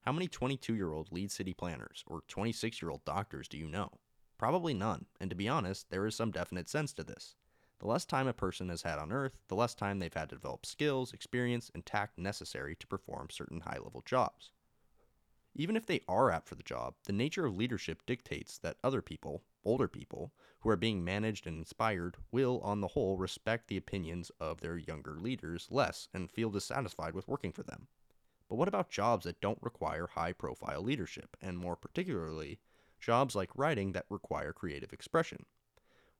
How 0.02 0.12
many 0.12 0.28
22 0.28 0.74
year 0.74 0.92
old 0.92 1.12
lead 1.12 1.32
city 1.32 1.54
planners 1.54 2.04
or 2.08 2.22
26 2.28 2.82
year 2.82 2.90
old 2.90 3.06
doctors 3.06 3.48
do 3.48 3.58
you 3.58 3.68
know? 3.68 3.92
Probably 4.40 4.74
none, 4.74 5.06
and 5.20 5.30
to 5.30 5.36
be 5.36 5.48
honest, 5.48 5.90
there 5.90 6.08
is 6.08 6.16
some 6.16 6.32
definite 6.32 6.68
sense 6.68 6.94
to 6.94 7.04
this. 7.04 7.36
The 7.80 7.88
less 7.88 8.06
time 8.06 8.28
a 8.28 8.34
person 8.34 8.70
has 8.70 8.82
had 8.82 8.98
on 8.98 9.12
Earth, 9.12 9.38
the 9.50 9.56
less 9.56 9.76
time 9.76 10.00
they've 10.00 10.14
had 10.14 10.30
to 10.30 10.36
develop 10.36 10.66
skills, 10.66 11.14
experience, 11.14 11.70
and 11.76 11.86
tact 11.86 12.18
necessary 12.18 12.76
to 12.78 12.88
perform 12.88 13.30
certain 13.30 13.62
high 13.62 13.78
level 13.78 14.02
jobs. 14.04 14.52
Even 15.60 15.76
if 15.76 15.88
they 15.88 16.02
are 16.08 16.30
apt 16.30 16.48
for 16.48 16.54
the 16.54 16.62
job, 16.62 16.94
the 17.06 17.12
nature 17.12 17.44
of 17.48 17.58
leadership 17.58 18.06
dictates 18.06 18.60
that 18.60 18.78
other 18.84 19.02
people, 19.02 19.44
older 19.66 19.88
people, 19.88 20.32
who 20.60 20.70
are 20.70 20.76
being 20.76 21.04
managed 21.04 21.48
and 21.48 21.58
inspired, 21.58 22.16
will, 22.32 22.60
on 22.60 22.80
the 22.80 22.90
whole, 22.90 23.18
respect 23.18 23.68
the 23.68 23.76
opinions 23.76 24.32
of 24.40 24.62
their 24.62 24.78
younger 24.78 25.20
leaders 25.20 25.68
less 25.72 26.10
and 26.14 26.30
feel 26.30 26.52
dissatisfied 26.52 27.16
with 27.16 27.28
working 27.28 27.52
for 27.52 27.64
them. 27.64 27.88
But 28.48 28.58
what 28.58 28.68
about 28.68 28.92
jobs 28.92 29.26
that 29.26 29.42
don't 29.42 29.58
require 29.64 30.06
high 30.06 30.32
profile 30.32 30.84
leadership, 30.84 31.36
and 31.42 31.58
more 31.58 31.76
particularly, 31.76 32.60
jobs 33.00 33.34
like 33.36 33.58
writing 33.58 33.94
that 33.94 34.06
require 34.12 34.54
creative 34.54 34.94
expression? 34.94 35.48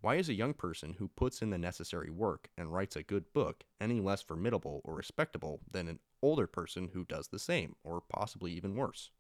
Why 0.02 0.16
is 0.16 0.30
a 0.30 0.34
young 0.34 0.56
person 0.56 0.94
who 0.94 1.10
puts 1.10 1.44
in 1.44 1.52
the 1.52 1.60
necessary 1.60 2.10
work 2.10 2.50
and 2.58 2.74
writes 2.74 2.96
a 2.96 3.04
good 3.04 3.32
book 3.34 3.66
any 3.80 4.02
less 4.02 4.24
formidable 4.24 4.82
or 4.84 4.96
respectable 4.96 5.60
than 5.70 5.88
an 5.88 6.00
older 6.24 6.48
person 6.48 6.90
who 6.94 7.06
does 7.06 7.28
the 7.28 7.38
same, 7.38 7.76
or 7.84 8.02
possibly 8.02 8.52
even 8.54 8.76
worse? 8.76 9.12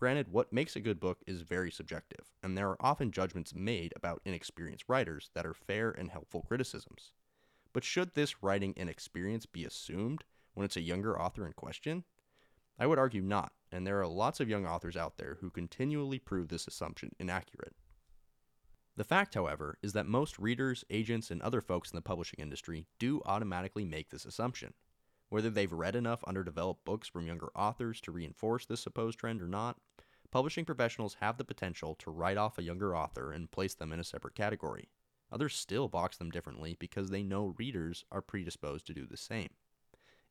Granted, 0.00 0.32
what 0.32 0.50
makes 0.50 0.76
a 0.76 0.80
good 0.80 0.98
book 0.98 1.18
is 1.26 1.42
very 1.42 1.70
subjective, 1.70 2.32
and 2.42 2.56
there 2.56 2.70
are 2.70 2.80
often 2.80 3.12
judgments 3.12 3.54
made 3.54 3.92
about 3.94 4.22
inexperienced 4.24 4.86
writers 4.88 5.28
that 5.34 5.44
are 5.44 5.52
fair 5.52 5.90
and 5.90 6.10
helpful 6.10 6.40
criticisms. 6.40 7.12
But 7.74 7.84
should 7.84 8.14
this 8.14 8.42
writing 8.42 8.72
inexperience 8.78 9.44
be 9.44 9.66
assumed 9.66 10.24
when 10.54 10.64
it's 10.64 10.78
a 10.78 10.80
younger 10.80 11.20
author 11.20 11.46
in 11.46 11.52
question? 11.52 12.04
I 12.78 12.86
would 12.86 12.98
argue 12.98 13.20
not, 13.20 13.52
and 13.70 13.86
there 13.86 14.00
are 14.00 14.06
lots 14.06 14.40
of 14.40 14.48
young 14.48 14.64
authors 14.64 14.96
out 14.96 15.18
there 15.18 15.36
who 15.42 15.50
continually 15.50 16.18
prove 16.18 16.48
this 16.48 16.66
assumption 16.66 17.10
inaccurate. 17.18 17.74
The 18.96 19.04
fact, 19.04 19.34
however, 19.34 19.76
is 19.82 19.92
that 19.92 20.06
most 20.06 20.38
readers, 20.38 20.82
agents, 20.88 21.30
and 21.30 21.42
other 21.42 21.60
folks 21.60 21.90
in 21.90 21.96
the 21.96 22.00
publishing 22.00 22.40
industry 22.40 22.86
do 22.98 23.20
automatically 23.26 23.84
make 23.84 24.08
this 24.08 24.24
assumption. 24.24 24.72
Whether 25.30 25.48
they've 25.48 25.72
read 25.72 25.94
enough 25.94 26.24
underdeveloped 26.24 26.84
books 26.84 27.08
from 27.08 27.26
younger 27.26 27.50
authors 27.54 28.00
to 28.02 28.12
reinforce 28.12 28.66
this 28.66 28.80
supposed 28.80 29.18
trend 29.18 29.40
or 29.40 29.48
not, 29.48 29.78
publishing 30.32 30.64
professionals 30.64 31.16
have 31.20 31.38
the 31.38 31.44
potential 31.44 31.94
to 32.00 32.10
write 32.10 32.36
off 32.36 32.58
a 32.58 32.62
younger 32.62 32.96
author 32.96 33.32
and 33.32 33.50
place 33.50 33.74
them 33.74 33.92
in 33.92 34.00
a 34.00 34.04
separate 34.04 34.34
category. 34.34 34.88
Others 35.32 35.54
still 35.54 35.88
box 35.88 36.16
them 36.16 36.30
differently 36.30 36.76
because 36.78 37.10
they 37.10 37.22
know 37.22 37.54
readers 37.58 38.04
are 38.10 38.20
predisposed 38.20 38.86
to 38.88 38.94
do 38.94 39.06
the 39.06 39.16
same. 39.16 39.50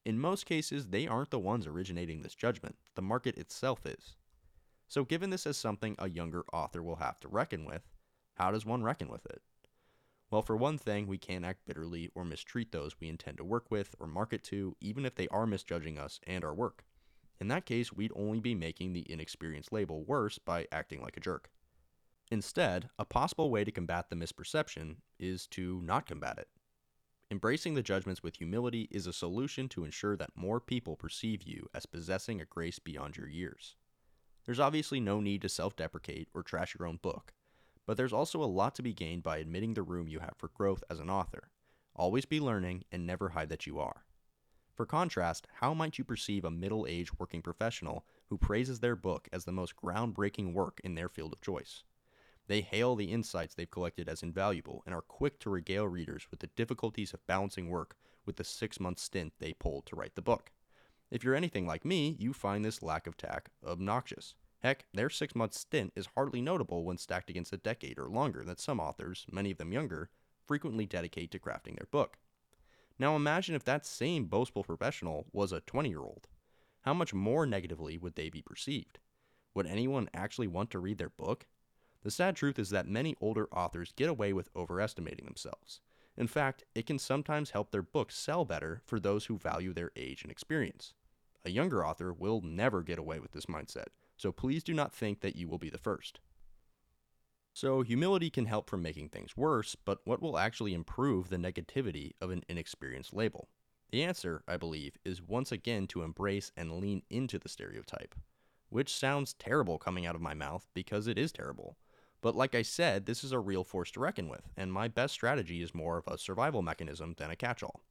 In 0.06 0.20
most 0.20 0.46
cases, 0.46 0.88
they 0.88 1.08
aren't 1.08 1.30
the 1.30 1.40
ones 1.40 1.66
originating 1.66 2.22
this 2.22 2.36
judgment, 2.36 2.78
the 2.96 3.02
market 3.02 3.38
itself 3.38 3.86
is. 3.86 4.16
So, 4.90 5.06
given 5.06 5.30
this 5.30 5.48
as 5.48 5.56
something 5.56 5.96
a 5.98 6.10
younger 6.10 6.44
author 6.52 6.84
will 6.84 6.98
have 6.98 7.20
to 7.22 7.28
reckon 7.28 7.64
with, 7.64 7.84
how 8.34 8.52
does 8.52 8.66
one 8.66 8.84
reckon 8.84 9.08
with 9.08 9.26
it? 9.28 9.42
Well, 10.32 10.42
for 10.44 10.56
one 10.56 10.78
thing, 10.78 11.08
we 11.08 11.18
can't 11.18 11.46
act 11.46 11.66
bitterly 11.66 12.12
or 12.14 12.24
mistreat 12.24 12.72
those 12.72 13.00
we 13.00 13.10
intend 13.10 13.38
to 13.38 13.44
work 13.44 13.72
with 13.72 13.96
or 14.00 14.06
market 14.06 14.44
to, 14.46 14.76
even 14.80 15.06
if 15.06 15.16
they 15.16 15.28
are 15.30 15.48
misjudging 15.48 15.98
us 15.98 16.20
and 16.28 16.44
our 16.44 16.54
work. 16.54 16.86
In 17.40 17.48
that 17.48 17.66
case, 17.66 17.92
we'd 17.92 18.12
only 18.16 18.40
be 18.40 18.54
making 18.54 18.94
the 18.94 19.10
inexperienced 19.10 19.72
label 19.72 20.04
worse 20.04 20.38
by 20.38 20.68
acting 20.72 21.02
like 21.02 21.18
a 21.18 21.22
jerk. 21.22 21.50
Instead, 22.30 22.90
a 23.00 23.06
possible 23.06 23.50
way 23.50 23.64
to 23.64 23.72
combat 23.72 24.10
the 24.10 24.16
misperception 24.16 24.98
is 25.18 25.48
to 25.48 25.82
not 25.82 26.06
combat 26.06 26.38
it. 26.38 26.48
Embracing 27.32 27.74
the 27.74 27.82
judgments 27.82 28.22
with 28.22 28.36
humility 28.36 28.88
is 28.92 29.08
a 29.08 29.14
solution 29.14 29.68
to 29.70 29.84
ensure 29.84 30.16
that 30.16 30.36
more 30.36 30.60
people 30.60 30.96
perceive 30.96 31.44
you 31.44 31.68
as 31.74 31.86
possessing 31.86 32.40
a 32.40 32.46
grace 32.46 32.78
beyond 32.78 33.18
your 33.18 33.28
years. 33.28 33.76
There's 34.46 34.60
obviously 34.60 35.00
no 35.00 35.20
need 35.20 35.42
to 35.44 35.50
self 35.50 35.76
deprecate 35.76 36.28
or 36.34 36.44
trash 36.44 36.76
your 36.78 36.88
own 36.88 36.98
book, 36.98 37.34
but 37.90 37.98
there's 37.98 38.14
also 38.14 38.44
a 38.44 38.46
lot 38.46 38.76
to 38.76 38.84
be 38.84 38.94
gained 38.94 39.24
by 39.24 39.40
admitting 39.40 39.74
the 39.74 39.82
room 39.82 40.08
you 40.08 40.20
have 40.20 40.36
for 40.38 40.50
growth 40.50 40.84
as 40.92 41.00
an 41.00 41.10
author. 41.10 41.50
Always 41.96 42.24
be 42.24 42.40
learning 42.40 42.84
and 42.92 43.04
never 43.04 43.30
hide 43.30 43.50
that 43.50 43.66
you 43.66 43.80
are. 43.80 44.06
For 44.76 44.86
contrast, 44.86 45.48
how 45.56 45.74
might 45.74 45.98
you 45.98 46.04
perceive 46.04 46.46
a 46.46 46.52
middle 46.52 46.86
aged 46.88 47.14
working 47.18 47.42
professional 47.42 48.06
who 48.28 48.38
praises 48.38 48.80
their 48.80 48.96
book 48.96 49.28
as 49.34 49.46
the 49.46 49.52
most 49.52 49.76
groundbreaking 49.76 50.54
work 50.54 50.80
in 50.84 50.94
their 50.94 51.10
field 51.10 51.34
of 51.34 51.42
choice? 51.42 51.84
They 52.46 52.62
hail 52.62 52.96
the 52.96 53.12
insights 53.12 53.56
they've 53.56 53.72
collected 53.72 54.08
as 54.08 54.22
invaluable 54.22 54.84
and 54.86 54.94
are 54.94 55.02
quick 55.02 55.40
to 55.40 55.50
regale 55.50 55.88
readers 55.88 56.28
with 56.30 56.42
the 56.42 56.52
difficulties 56.56 57.12
of 57.16 57.26
balancing 57.26 57.70
work 57.70 57.96
with 58.24 58.36
the 58.36 58.44
six 58.44 58.80
month 58.80 59.00
stint 59.00 59.34
they 59.40 59.54
pulled 59.54 59.88
to 59.88 59.96
write 59.96 60.14
the 60.14 60.22
book. 60.22 60.52
If 61.10 61.24
you're 61.24 61.34
anything 61.34 61.66
like 61.66 61.84
me, 61.86 62.16
you 62.20 62.34
find 62.34 62.64
this 62.64 62.84
lack 62.84 63.08
of 63.08 63.18
tact 63.18 63.50
obnoxious. 63.66 64.36
Heck, 64.62 64.86
their 64.94 65.10
six 65.10 65.36
month 65.36 65.54
stint 65.54 65.94
is 65.96 66.10
hardly 66.16 66.42
notable 66.42 66.84
when 66.84 66.98
stacked 66.98 67.30
against 67.30 67.54
a 67.54 67.58
decade 67.58 67.98
or 67.98 68.10
longer 68.10 68.44
that 68.44 68.60
some 68.60 68.80
authors, 68.80 69.26
many 69.32 69.52
of 69.52 69.58
them 69.58 69.72
younger, 69.72 70.10
frequently 70.46 70.86
dedicate 70.86 71.32
to 71.32 71.40
crafting 71.40 71.78
their 71.78 71.88
book. 71.92 72.18
Now 72.98 73.16
imagine 73.16 73.56
if 73.56 73.64
that 73.64 73.86
same 73.86 74.26
boastful 74.26 74.66
professional 74.66 75.28
was 75.32 75.54
a 75.54 75.62
20 75.62 75.88
year 75.90 76.02
old. 76.02 76.28
How 76.82 76.94
much 76.94 77.14
more 77.14 77.46
negatively 77.46 77.98
would 77.98 78.16
they 78.16 78.30
be 78.30 78.42
perceived? 78.42 79.00
Would 79.54 79.68
anyone 79.68 80.10
actually 80.14 80.48
want 80.48 80.72
to 80.72 80.80
read 80.80 80.98
their 80.98 81.10
book? 81.10 81.46
The 82.04 82.12
sad 82.12 82.36
truth 82.36 82.60
is 82.60 82.70
that 82.70 82.88
many 82.88 83.16
older 83.22 83.48
authors 83.54 83.94
get 83.96 84.10
away 84.10 84.34
with 84.34 84.50
overestimating 84.56 85.26
themselves. 85.26 85.82
In 86.18 86.28
fact, 86.28 86.66
it 86.76 86.86
can 86.86 87.00
sometimes 87.00 87.52
help 87.52 87.72
their 87.72 87.82
books 87.82 88.18
sell 88.18 88.44
better 88.44 88.82
for 88.86 89.00
those 89.00 89.26
who 89.26 89.38
value 89.38 89.74
their 89.74 89.92
age 89.96 90.22
and 90.22 90.32
experience. 90.32 90.94
A 91.46 91.50
younger 91.50 91.86
author 91.86 92.12
will 92.12 92.42
never 92.42 92.84
get 92.84 93.00
away 93.00 93.20
with 93.20 93.32
this 93.32 93.46
mindset, 93.46 93.88
so 94.20 94.34
please 94.34 94.64
do 94.64 94.74
not 94.74 94.94
think 94.94 95.22
that 95.22 95.38
you 95.38 95.48
will 95.48 95.58
be 95.58 95.70
the 95.70 95.78
first. 95.78 96.20
So, 97.54 97.82
humility 97.82 98.30
can 98.30 98.46
help 98.46 98.70
from 98.70 98.82
making 98.82 99.10
things 99.10 99.38
worse, 99.38 99.76
but 99.86 100.00
what 100.04 100.22
will 100.22 100.38
actually 100.38 100.74
improve 100.74 101.30
the 101.30 101.38
negativity 101.38 102.12
of 102.22 102.30
an 102.30 102.44
inexperienced 102.50 103.14
label? 103.14 103.48
The 103.92 104.04
answer, 104.04 104.44
I 104.48 104.58
believe, 104.58 104.98
is 105.04 105.22
once 105.22 105.52
again 105.52 105.88
to 105.88 106.04
embrace 106.04 106.52
and 106.58 106.80
lean 106.80 107.02
into 107.10 107.40
the 107.40 107.50
stereotype. 107.50 108.14
Which 108.70 108.94
sounds 108.94 109.34
terrible 109.34 109.80
coming 109.80 110.06
out 110.06 110.16
of 110.16 110.22
my 110.22 110.34
mouth 110.34 110.68
because 110.74 111.08
it 111.08 111.18
is 111.18 111.32
terrible. 111.32 111.78
But 112.22 112.36
like 112.36 112.54
I 112.54 112.62
said, 112.62 113.06
this 113.06 113.24
is 113.24 113.32
a 113.32 113.40
real 113.40 113.64
force 113.64 113.90
to 113.92 114.02
reckon 114.02 114.28
with, 114.28 114.50
and 114.58 114.72
my 114.72 114.90
best 114.90 115.14
strategy 115.14 115.64
is 115.64 115.74
more 115.74 115.98
of 115.98 116.08
a 116.08 116.18
survival 116.18 116.62
mechanism 116.62 117.16
than 117.18 117.32
a 117.32 117.36
catch 117.36 117.64
all. 117.64 117.82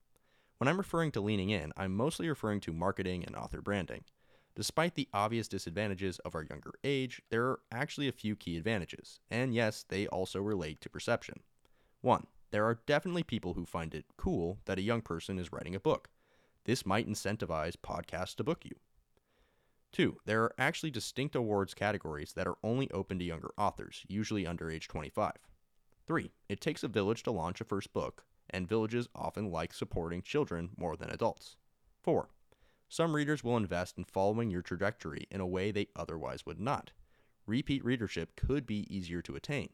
When 0.58 0.68
I'm 0.68 0.76
referring 0.76 1.10
to 1.12 1.20
leaning 1.20 1.50
in, 1.50 1.72
I'm 1.76 1.96
mostly 1.96 2.28
referring 2.28 2.60
to 2.60 2.72
marketing 2.72 3.24
and 3.24 3.34
author 3.34 3.62
branding. 3.62 4.04
Despite 4.58 4.96
the 4.96 5.08
obvious 5.14 5.46
disadvantages 5.46 6.18
of 6.24 6.34
our 6.34 6.42
younger 6.42 6.72
age, 6.82 7.22
there 7.30 7.44
are 7.44 7.60
actually 7.70 8.08
a 8.08 8.12
few 8.12 8.34
key 8.34 8.56
advantages, 8.56 9.20
and 9.30 9.54
yes, 9.54 9.84
they 9.88 10.08
also 10.08 10.40
relate 10.40 10.80
to 10.80 10.90
perception. 10.90 11.44
1. 12.00 12.26
There 12.50 12.64
are 12.64 12.80
definitely 12.84 13.22
people 13.22 13.54
who 13.54 13.64
find 13.64 13.94
it 13.94 14.06
cool 14.16 14.58
that 14.64 14.76
a 14.76 14.82
young 14.82 15.00
person 15.00 15.38
is 15.38 15.52
writing 15.52 15.76
a 15.76 15.80
book. 15.80 16.08
This 16.64 16.84
might 16.84 17.08
incentivize 17.08 17.76
podcasts 17.76 18.34
to 18.34 18.42
book 18.42 18.64
you. 18.64 18.74
2. 19.92 20.16
There 20.24 20.42
are 20.42 20.54
actually 20.58 20.90
distinct 20.90 21.36
awards 21.36 21.72
categories 21.72 22.32
that 22.32 22.48
are 22.48 22.58
only 22.64 22.90
open 22.90 23.20
to 23.20 23.24
younger 23.24 23.52
authors, 23.56 24.04
usually 24.08 24.44
under 24.44 24.72
age 24.72 24.88
25. 24.88 25.34
3. 26.04 26.32
It 26.48 26.60
takes 26.60 26.82
a 26.82 26.88
village 26.88 27.22
to 27.22 27.30
launch 27.30 27.60
a 27.60 27.64
first 27.64 27.92
book, 27.92 28.24
and 28.50 28.68
villages 28.68 29.08
often 29.14 29.52
like 29.52 29.72
supporting 29.72 30.20
children 30.20 30.70
more 30.76 30.96
than 30.96 31.10
adults. 31.10 31.54
4. 32.02 32.28
Some 32.88 33.14
readers 33.14 33.44
will 33.44 33.56
invest 33.56 33.98
in 33.98 34.04
following 34.04 34.50
your 34.50 34.62
trajectory 34.62 35.26
in 35.30 35.40
a 35.40 35.46
way 35.46 35.70
they 35.70 35.88
otherwise 35.94 36.46
would 36.46 36.58
not. 36.58 36.92
Repeat 37.46 37.84
readership 37.84 38.34
could 38.34 38.66
be 38.66 38.86
easier 38.94 39.20
to 39.22 39.36
attain. 39.36 39.70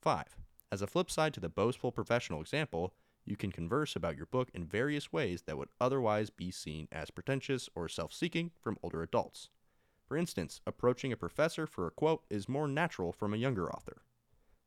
5. 0.00 0.36
As 0.70 0.80
a 0.80 0.86
flip 0.86 1.10
side 1.10 1.34
to 1.34 1.40
the 1.40 1.48
boastful 1.48 1.90
professional 1.90 2.40
example, 2.40 2.94
you 3.24 3.36
can 3.36 3.50
converse 3.50 3.96
about 3.96 4.16
your 4.16 4.26
book 4.26 4.50
in 4.54 4.64
various 4.64 5.12
ways 5.12 5.42
that 5.42 5.58
would 5.58 5.70
otherwise 5.80 6.30
be 6.30 6.50
seen 6.50 6.86
as 6.92 7.10
pretentious 7.10 7.68
or 7.74 7.88
self 7.88 8.12
seeking 8.12 8.52
from 8.60 8.78
older 8.82 9.02
adults. 9.02 9.48
For 10.06 10.16
instance, 10.16 10.60
approaching 10.66 11.12
a 11.12 11.16
professor 11.16 11.66
for 11.66 11.86
a 11.86 11.90
quote 11.90 12.24
is 12.30 12.48
more 12.48 12.68
natural 12.68 13.12
from 13.12 13.34
a 13.34 13.38
younger 13.38 13.68
author. 13.72 14.02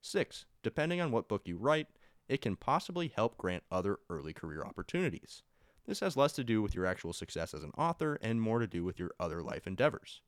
6. 0.02 0.46
Depending 0.64 1.00
on 1.00 1.12
what 1.12 1.28
book 1.30 1.44
you 1.46 1.58
write, 1.58 1.88
it 2.28 2.42
can 2.42 2.56
possibly 2.56 3.08
help 3.08 3.38
grant 3.38 3.64
other 3.72 4.00
early 4.10 4.34
career 4.34 4.64
opportunities. 4.64 5.44
This 5.88 6.02
has 6.02 6.18
less 6.18 6.34
to 6.34 6.44
do 6.44 6.62
with 6.62 6.76
your 6.76 6.86
actual 6.86 7.14
success 7.14 7.54
as 7.54 7.64
an 7.64 7.72
author 7.78 8.20
and 8.22 8.42
more 8.42 8.60
to 8.60 8.68
do 8.68 8.84
with 8.84 9.00
your 9.00 9.12
other 9.22 9.42
life 9.42 9.66
endeavors. 9.66 10.22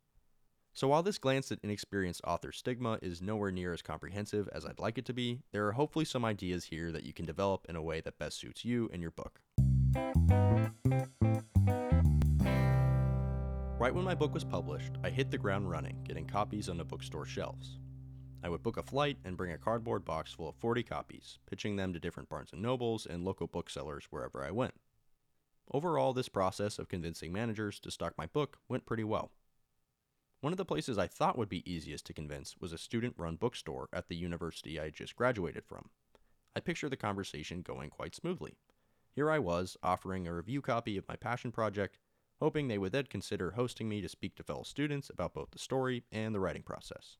So, 0.71 0.87
while 0.87 1.03
this 1.03 1.17
glance 1.17 1.51
at 1.51 1.59
inexperienced 1.61 2.21
author 2.23 2.53
stigma 2.53 2.97
is 3.01 3.21
nowhere 3.21 3.51
near 3.51 3.73
as 3.73 3.81
comprehensive 3.81 4.47
as 4.53 4.65
I'd 4.65 4.79
like 4.79 4.97
it 4.97 5.05
to 5.07 5.13
be, 5.13 5.41
there 5.51 5.67
are 5.67 5.73
hopefully 5.73 6.05
some 6.05 6.23
ideas 6.23 6.63
here 6.65 6.93
that 6.93 7.03
you 7.03 7.11
can 7.11 7.25
develop 7.25 7.65
in 7.67 7.75
a 7.75 7.81
way 7.81 7.99
that 7.99 8.17
best 8.17 8.39
suits 8.39 8.63
you 8.63 8.89
and 8.93 9.01
your 9.01 9.11
book. 9.11 9.41
Right 13.77 13.93
when 13.93 14.05
my 14.05 14.15
book 14.15 14.33
was 14.33 14.45
published, 14.45 14.93
I 15.03 15.09
hit 15.09 15.29
the 15.29 15.37
ground 15.37 15.69
running, 15.69 16.01
getting 16.05 16.25
copies 16.25 16.69
on 16.69 16.77
the 16.77 16.85
bookstore 16.85 17.25
shelves. 17.25 17.79
I 18.41 18.47
would 18.47 18.63
book 18.63 18.77
a 18.77 18.83
flight 18.83 19.17
and 19.25 19.35
bring 19.35 19.51
a 19.51 19.57
cardboard 19.57 20.05
box 20.05 20.31
full 20.31 20.47
of 20.47 20.55
40 20.55 20.83
copies, 20.83 21.39
pitching 21.49 21.75
them 21.75 21.91
to 21.91 21.99
different 21.99 22.29
Barnes 22.29 22.51
& 22.51 22.53
Nobles 22.53 23.05
and 23.05 23.25
local 23.25 23.47
booksellers 23.47 24.05
wherever 24.09 24.45
I 24.45 24.51
went. 24.51 24.75
Overall, 25.71 26.13
this 26.13 26.29
process 26.29 26.79
of 26.79 26.87
convincing 26.87 27.31
managers 27.31 27.79
to 27.81 27.91
stock 27.91 28.13
my 28.17 28.25
book 28.25 28.57
went 28.67 28.85
pretty 28.85 29.03
well. 29.03 29.31
One 30.41 30.53
of 30.53 30.57
the 30.57 30.65
places 30.65 30.97
I 30.97 31.07
thought 31.07 31.37
would 31.37 31.49
be 31.49 31.69
easiest 31.69 32.05
to 32.07 32.13
convince 32.13 32.55
was 32.59 32.73
a 32.73 32.77
student 32.77 33.13
run 33.17 33.35
bookstore 33.35 33.89
at 33.93 34.07
the 34.07 34.15
university 34.15 34.79
I 34.79 34.85
had 34.85 34.93
just 34.93 35.15
graduated 35.15 35.65
from. 35.65 35.89
I 36.55 36.59
picture 36.59 36.89
the 36.89 36.97
conversation 36.97 37.61
going 37.61 37.89
quite 37.89 38.15
smoothly. 38.15 38.55
Here 39.11 39.29
I 39.29 39.39
was, 39.39 39.77
offering 39.83 40.27
a 40.27 40.33
review 40.33 40.61
copy 40.61 40.97
of 40.97 41.07
my 41.07 41.15
passion 41.15 41.51
project, 41.51 41.99
hoping 42.39 42.67
they 42.67 42.77
would 42.77 42.93
then 42.93 43.05
consider 43.05 43.51
hosting 43.51 43.89
me 43.89 44.01
to 44.01 44.09
speak 44.09 44.35
to 44.35 44.43
fellow 44.43 44.63
students 44.63 45.09
about 45.09 45.33
both 45.33 45.51
the 45.51 45.59
story 45.59 46.05
and 46.11 46.33
the 46.33 46.39
writing 46.39 46.63
process. 46.63 47.17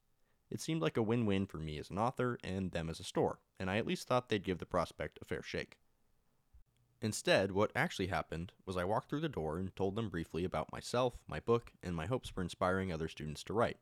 It 0.50 0.62
seemed 0.62 0.82
like 0.82 0.98
a 0.98 1.04
win 1.04 1.26
win 1.26 1.46
for 1.46 1.58
me 1.58 1.78
as 1.78 1.90
an 1.90 2.00
author 2.00 2.40
and 2.44 2.72
them 2.72 2.90
as 2.90 3.00
a 3.00 3.04
store, 3.04 3.40
and 3.60 3.70
I 3.70 3.78
at 3.78 3.86
least 3.86 4.08
thought 4.08 4.30
they'd 4.30 4.44
give 4.44 4.58
the 4.58 4.66
prospect 4.66 5.20
a 5.22 5.26
fair 5.26 5.44
shake. 5.44 5.78
Instead, 7.02 7.52
what 7.52 7.72
actually 7.76 8.08
happened 8.08 8.52
was 8.66 8.76
I 8.76 8.84
walked 8.84 9.10
through 9.10 9.22
the 9.22 9.30
door 9.30 9.58
and 9.58 9.74
told 9.76 9.96
them 9.96 10.10
briefly 10.10 10.44
about 10.44 10.72
myself, 10.72 11.18
my 11.28 11.40
book, 11.40 11.72
and 11.82 11.96
my 11.96 12.06
hopes 12.06 12.30
for 12.30 12.42
inspiring 12.42 12.92
other 12.92 13.08
students 13.08 13.44
to 13.46 13.54
write. 13.54 13.78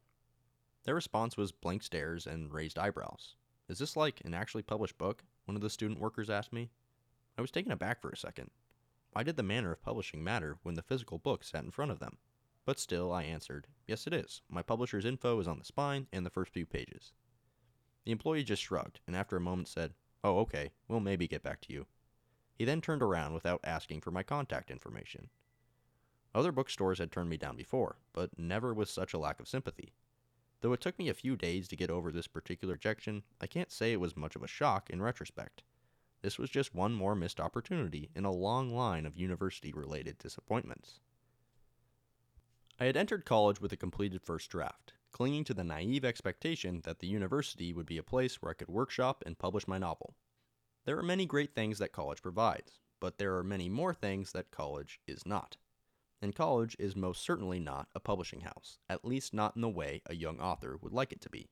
Their 0.84 0.94
response 0.94 1.36
was 1.36 1.52
blank 1.52 1.82
stares 1.82 2.28
and 2.28 2.54
raised 2.54 2.78
eyebrows. 2.78 3.36
Is 3.68 3.80
this 3.80 3.98
like 3.98 4.22
an 4.24 4.34
actually 4.34 4.64
published 4.64 4.98
book? 4.98 5.24
One 5.46 5.56
of 5.56 5.62
the 5.62 5.70
student 5.70 6.00
workers 6.00 6.30
asked 6.30 6.54
me. 6.54 6.70
I 7.38 7.42
was 7.42 7.52
taken 7.52 7.72
aback 7.72 8.02
for 8.02 8.10
a 8.10 8.18
second. 8.18 8.52
Why 9.12 9.24
did 9.24 9.36
the 9.36 9.44
manner 9.44 9.72
of 9.72 9.82
publishing 9.82 10.24
matter 10.24 10.58
when 10.62 10.76
the 10.76 10.84
physical 10.84 11.18
book 11.18 11.44
sat 11.44 11.64
in 11.64 11.72
front 11.72 11.92
of 11.92 12.00
them? 12.00 12.18
But 12.66 12.80
still, 12.80 13.12
I 13.12 13.24
answered, 13.24 13.68
Yes, 13.88 14.06
it 14.06 14.14
is. 14.14 14.42
My 14.48 14.62
publisher's 14.62 15.06
info 15.06 15.40
is 15.40 15.48
on 15.48 15.58
the 15.58 15.66
spine 15.66 16.08
and 16.14 16.26
the 16.26 16.30
first 16.30 16.54
few 16.54 16.66
pages. 16.66 17.14
The 18.06 18.12
employee 18.12 18.44
just 18.44 18.62
shrugged, 18.62 19.00
and 19.08 19.16
after 19.16 19.36
a 19.36 19.42
moment 19.42 19.70
said, 19.70 19.94
Oh, 20.24 20.40
okay, 20.40 20.72
we'll 20.88 21.00
maybe 21.00 21.28
get 21.28 21.44
back 21.44 21.62
to 21.62 21.74
you. 21.74 21.88
He 22.58 22.66
then 22.66 22.82
turned 22.82 23.04
around 23.04 23.34
without 23.34 23.60
asking 23.64 24.02
for 24.02 24.10
my 24.10 24.24
contact 24.24 24.72
information. 24.72 25.30
Other 26.34 26.52
bookstores 26.52 26.98
had 26.98 27.12
turned 27.12 27.30
me 27.30 27.38
down 27.38 27.56
before, 27.56 27.98
but 28.14 28.38
never 28.38 28.74
with 28.74 28.90
such 28.90 29.14
a 29.14 29.20
lack 29.20 29.40
of 29.40 29.48
sympathy. 29.48 29.94
Though 30.62 30.74
it 30.74 30.82
took 30.82 30.98
me 30.98 31.08
a 31.08 31.14
few 31.14 31.36
days 31.36 31.68
to 31.68 31.76
get 31.76 31.92
over 31.92 32.12
this 32.12 32.26
particular 32.26 32.74
rejection, 32.74 33.22
I 33.40 33.46
can't 33.46 33.72
say 33.72 33.94
it 33.94 34.00
was 34.00 34.18
much 34.18 34.36
of 34.36 34.42
a 34.42 34.48
shock 34.48 34.90
in 34.90 35.02
retrospect. 35.02 35.62
This 36.24 36.40
was 36.40 36.50
just 36.50 36.74
one 36.74 36.94
more 36.94 37.14
missed 37.14 37.40
opportunity 37.40 38.10
in 38.16 38.26
a 38.26 38.32
long 38.32 38.76
line 38.76 39.06
of 39.06 39.16
university 39.16 39.72
related 39.72 40.18
disappointments. 40.18 41.00
I 42.80 42.86
had 42.86 42.98
entered 42.98 43.26
college 43.26 43.62
with 43.62 43.72
a 43.72 43.78
completed 43.78 44.24
first 44.24 44.50
draft, 44.50 44.94
clinging 45.12 45.44
to 45.44 45.54
the 45.54 45.64
naive 45.64 46.04
expectation 46.04 46.82
that 46.86 47.00
the 47.00 47.08
university 47.08 47.72
would 47.72 47.86
be 47.86 48.00
a 48.00 48.04
place 48.04 48.42
where 48.42 48.50
I 48.50 48.56
could 48.56 48.68
workshop 48.68 49.24
and 49.26 49.38
publish 49.38 49.68
my 49.68 49.78
novel. 49.78 50.16
There 50.88 50.98
are 50.98 51.04
many 51.04 51.28
great 51.28 51.54
things 51.54 51.78
that 51.78 51.92
college 51.92 52.24
provides, 52.24 52.80
but 53.00 53.20
there 53.20 53.38
are 53.38 53.44
many 53.44 53.70
more 53.70 53.94
things 53.94 54.32
that 54.32 54.50
college 54.50 55.00
is 55.06 55.24
not. 55.24 55.58
And 56.20 56.34
college 56.34 56.76
is 56.80 56.96
most 56.96 57.22
certainly 57.22 57.60
not 57.60 57.90
a 57.94 58.00
publishing 58.00 58.42
house, 58.42 58.80
at 58.90 59.06
least 59.06 59.32
not 59.32 59.56
in 59.56 59.62
the 59.62 59.70
way 59.70 60.02
a 60.08 60.16
young 60.16 60.40
author 60.40 60.80
would 60.82 60.94
like 60.94 61.12
it 61.12 61.22
to 61.22 61.30
be. 61.30 61.50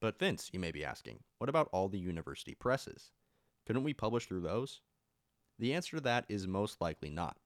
But 0.00 0.20
Vince, 0.20 0.50
you 0.52 0.60
may 0.60 0.70
be 0.70 0.84
asking, 0.84 1.24
what 1.38 1.50
about 1.50 1.68
all 1.72 1.88
the 1.88 1.98
university 1.98 2.54
presses? 2.54 3.10
Couldn't 3.66 3.82
we 3.82 3.94
publish 3.94 4.26
through 4.26 4.42
those? 4.42 4.80
The 5.58 5.74
answer 5.74 5.96
to 5.96 6.02
that 6.02 6.26
is 6.28 6.46
most 6.46 6.80
likely 6.80 7.10
not 7.10 7.36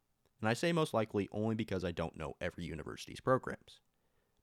and 0.45 0.49
I 0.51 0.53
say 0.53 0.73
most 0.73 0.93
likely 0.93 1.27
only 1.33 1.55
because 1.55 1.87
I 1.87 1.93
don't 1.93 2.19
know 2.19 2.37
every 2.39 2.65
university's 2.65 3.19
programs. 3.19 3.81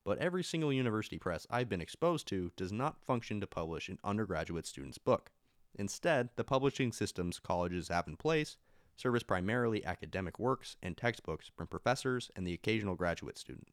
But 0.03 0.17
every 0.17 0.43
single 0.43 0.73
university 0.73 1.19
press 1.19 1.45
I've 1.47 1.69
been 1.69 1.79
exposed 1.79 2.27
to 2.29 2.51
does 2.57 2.71
not 2.71 2.99
function 3.05 3.39
to 3.39 3.45
publish 3.45 3.87
an 3.87 3.99
undergraduate 4.03 4.65
student's 4.65 4.97
book. 4.97 5.31
Instead, 5.75 6.29
the 6.35 6.43
publishing 6.43 6.91
systems 6.91 7.39
colleges 7.39 7.87
have 7.87 8.07
in 8.07 8.17
place 8.17 8.57
service 8.97 9.23
primarily 9.23 9.83
academic 9.85 10.37
works 10.37 10.77
and 10.83 10.95
textbooks 10.95 11.49
from 11.55 11.67
professors 11.67 12.29
and 12.35 12.45
the 12.45 12.53
occasional 12.53 12.95
graduate 12.95 13.37
student. 13.37 13.69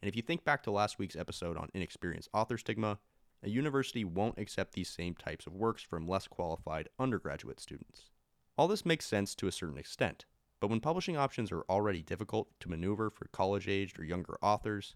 And 0.00 0.08
if 0.08 0.16
you 0.16 0.22
think 0.22 0.44
back 0.44 0.62
to 0.64 0.70
last 0.70 0.98
week's 0.98 1.16
episode 1.16 1.56
on 1.56 1.70
inexperienced 1.74 2.28
author 2.32 2.58
stigma, 2.58 2.98
a 3.42 3.48
university 3.48 4.04
won't 4.04 4.38
accept 4.38 4.74
these 4.74 4.88
same 4.88 5.14
types 5.14 5.46
of 5.46 5.54
works 5.54 5.82
from 5.82 6.06
less 6.06 6.28
qualified 6.28 6.88
undergraduate 6.98 7.60
students. 7.60 8.10
All 8.56 8.68
this 8.68 8.86
makes 8.86 9.06
sense 9.06 9.34
to 9.36 9.48
a 9.48 9.52
certain 9.52 9.78
extent, 9.78 10.26
but 10.60 10.68
when 10.68 10.80
publishing 10.80 11.16
options 11.16 11.50
are 11.50 11.64
already 11.68 12.02
difficult 12.02 12.48
to 12.60 12.68
maneuver 12.68 13.10
for 13.10 13.26
college 13.28 13.68
aged 13.68 13.98
or 13.98 14.04
younger 14.04 14.38
authors, 14.42 14.94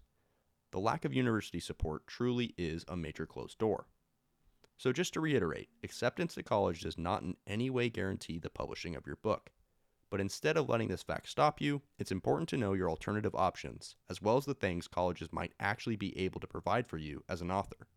the 0.71 0.79
lack 0.79 1.03
of 1.03 1.13
university 1.13 1.59
support 1.59 2.07
truly 2.07 2.53
is 2.57 2.85
a 2.87 2.95
major 2.95 3.25
closed 3.25 3.57
door. 3.57 3.87
So, 4.77 4.93
just 4.93 5.13
to 5.13 5.19
reiterate, 5.19 5.69
acceptance 5.83 6.35
to 6.35 6.43
college 6.43 6.81
does 6.81 6.97
not 6.97 7.23
in 7.23 7.35
any 7.47 7.69
way 7.69 7.89
guarantee 7.89 8.37
the 8.37 8.49
publishing 8.49 8.95
of 8.95 9.07
your 9.07 9.15
book. 9.15 9.49
But 10.09 10.21
instead 10.21 10.55
of 10.55 10.69
letting 10.69 10.87
this 10.87 11.03
fact 11.03 11.27
stop 11.27 11.59
you, 11.59 11.81
it's 11.97 12.11
important 12.11 12.47
to 12.49 12.57
know 12.57 12.73
your 12.73 12.89
alternative 12.89 13.35
options, 13.35 13.95
as 14.09 14.21
well 14.21 14.37
as 14.37 14.45
the 14.45 14.53
things 14.53 14.87
colleges 14.87 15.33
might 15.33 15.53
actually 15.59 15.95
be 15.95 16.17
able 16.17 16.39
to 16.39 16.47
provide 16.47 16.87
for 16.87 16.97
you 16.97 17.23
as 17.27 17.41
an 17.41 17.51
author. 17.51 17.87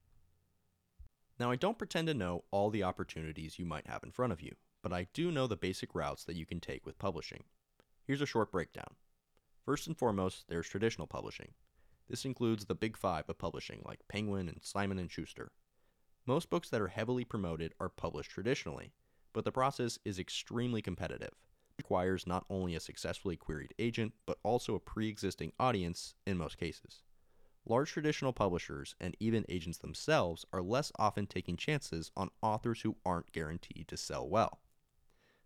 Now, 1.38 1.50
I 1.50 1.56
don't 1.56 1.78
pretend 1.78 2.08
to 2.08 2.14
know 2.14 2.44
all 2.50 2.70
the 2.70 2.82
opportunities 2.82 3.58
you 3.58 3.64
might 3.64 3.86
have 3.86 4.02
in 4.02 4.10
front 4.10 4.32
of 4.32 4.40
you, 4.40 4.56
but 4.82 4.92
I 4.92 5.06
do 5.12 5.30
know 5.30 5.46
the 5.46 5.56
basic 5.56 5.94
routes 5.94 6.24
that 6.24 6.36
you 6.36 6.46
can 6.46 6.60
take 6.60 6.84
with 6.84 6.98
publishing. 6.98 7.44
Here's 8.06 8.22
a 8.22 8.26
short 8.26 8.50
breakdown. 8.50 8.96
First 9.64 9.86
and 9.86 9.96
foremost, 9.96 10.46
there's 10.48 10.68
traditional 10.68 11.06
publishing. 11.06 11.52
This 12.08 12.24
includes 12.24 12.64
the 12.64 12.74
big 12.74 12.96
five 12.96 13.28
of 13.28 13.38
publishing 13.38 13.82
like 13.86 14.00
Penguin 14.08 14.48
and 14.48 14.58
Simon 14.62 15.06
& 15.08 15.10
Schuster. 15.10 15.52
Most 16.30 16.48
books 16.48 16.70
that 16.70 16.80
are 16.80 16.86
heavily 16.86 17.24
promoted 17.24 17.74
are 17.80 17.88
published 17.88 18.30
traditionally, 18.30 18.92
but 19.32 19.44
the 19.44 19.50
process 19.50 19.98
is 20.04 20.20
extremely 20.20 20.80
competitive. 20.80 21.32
It 21.32 21.82
requires 21.82 22.24
not 22.24 22.44
only 22.48 22.76
a 22.76 22.78
successfully 22.78 23.36
queried 23.36 23.74
agent, 23.80 24.12
but 24.26 24.38
also 24.44 24.76
a 24.76 24.78
pre-existing 24.78 25.50
audience 25.58 26.14
in 26.28 26.38
most 26.38 26.56
cases. 26.56 27.02
Large 27.66 27.90
traditional 27.90 28.32
publishers 28.32 28.94
and 29.00 29.16
even 29.18 29.44
agents 29.48 29.78
themselves 29.78 30.44
are 30.52 30.62
less 30.62 30.92
often 31.00 31.26
taking 31.26 31.56
chances 31.56 32.12
on 32.16 32.30
authors 32.42 32.82
who 32.82 32.94
aren't 33.04 33.32
guaranteed 33.32 33.88
to 33.88 33.96
sell 33.96 34.28
well. 34.28 34.60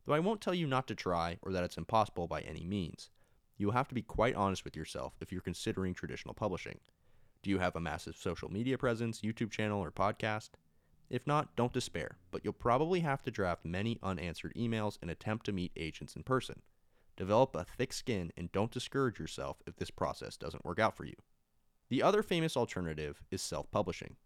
Though 0.05 0.12
I 0.12 0.20
won't 0.20 0.42
tell 0.42 0.53
you 0.53 0.66
not 0.66 0.87
to 0.88 0.94
try 0.94 1.38
or 1.40 1.51
that 1.53 1.64
it's 1.64 1.79
impossible 1.79 2.29
by 2.29 2.42
any 2.42 2.66
means. 2.66 3.09
You 3.57 3.68
will 3.68 3.73
have 3.73 3.88
to 3.88 3.94
be 3.94 4.03
quite 4.03 4.35
honest 4.35 4.66
with 4.66 4.77
yourself 4.77 5.14
if 5.23 5.33
you're 5.33 5.40
considering 5.40 5.94
traditional 5.94 6.35
publishing. 6.35 6.81
Do 7.42 7.49
you 7.49 7.59
have 7.59 7.75
a 7.75 7.81
massive 7.81 8.18
social 8.18 8.53
media 8.53 8.77
presence, 8.77 9.23
YouTube 9.23 9.51
channel, 9.51 9.81
or 9.81 9.90
podcast? 9.90 10.51
If 11.11 11.27
not, 11.27 11.55
don't 11.57 11.73
despair, 11.73 12.17
but 12.31 12.45
you'll 12.45 12.53
probably 12.53 13.01
have 13.01 13.23
to 13.25 13.31
draft 13.31 13.64
many 13.64 13.99
unanswered 14.03 14.55
emails 14.55 14.99
and 15.01 15.11
attempt 15.11 15.47
to 15.47 15.53
meet 15.53 15.73
agents 15.77 16.17
in 16.17 16.23
person. 16.23 16.62
Develop 17.17 17.55
a 17.55 17.64
thick 17.64 17.93
skin 17.93 18.33
and 18.37 18.51
don't 18.51 18.73
discourage 18.73 19.19
yourself 19.19 19.62
if 19.67 19.77
this 19.77 19.90
process 19.90 20.37
doesn't 20.37 20.64
work 20.64 20.79
out 20.79 20.97
for 20.97 21.05
you. 21.05 21.14
The 21.88 22.03
other 22.03 22.23
famous 22.23 22.57
alternative 22.57 23.23
is 23.31 23.43
self 23.43 23.71
publishing. 23.71 24.17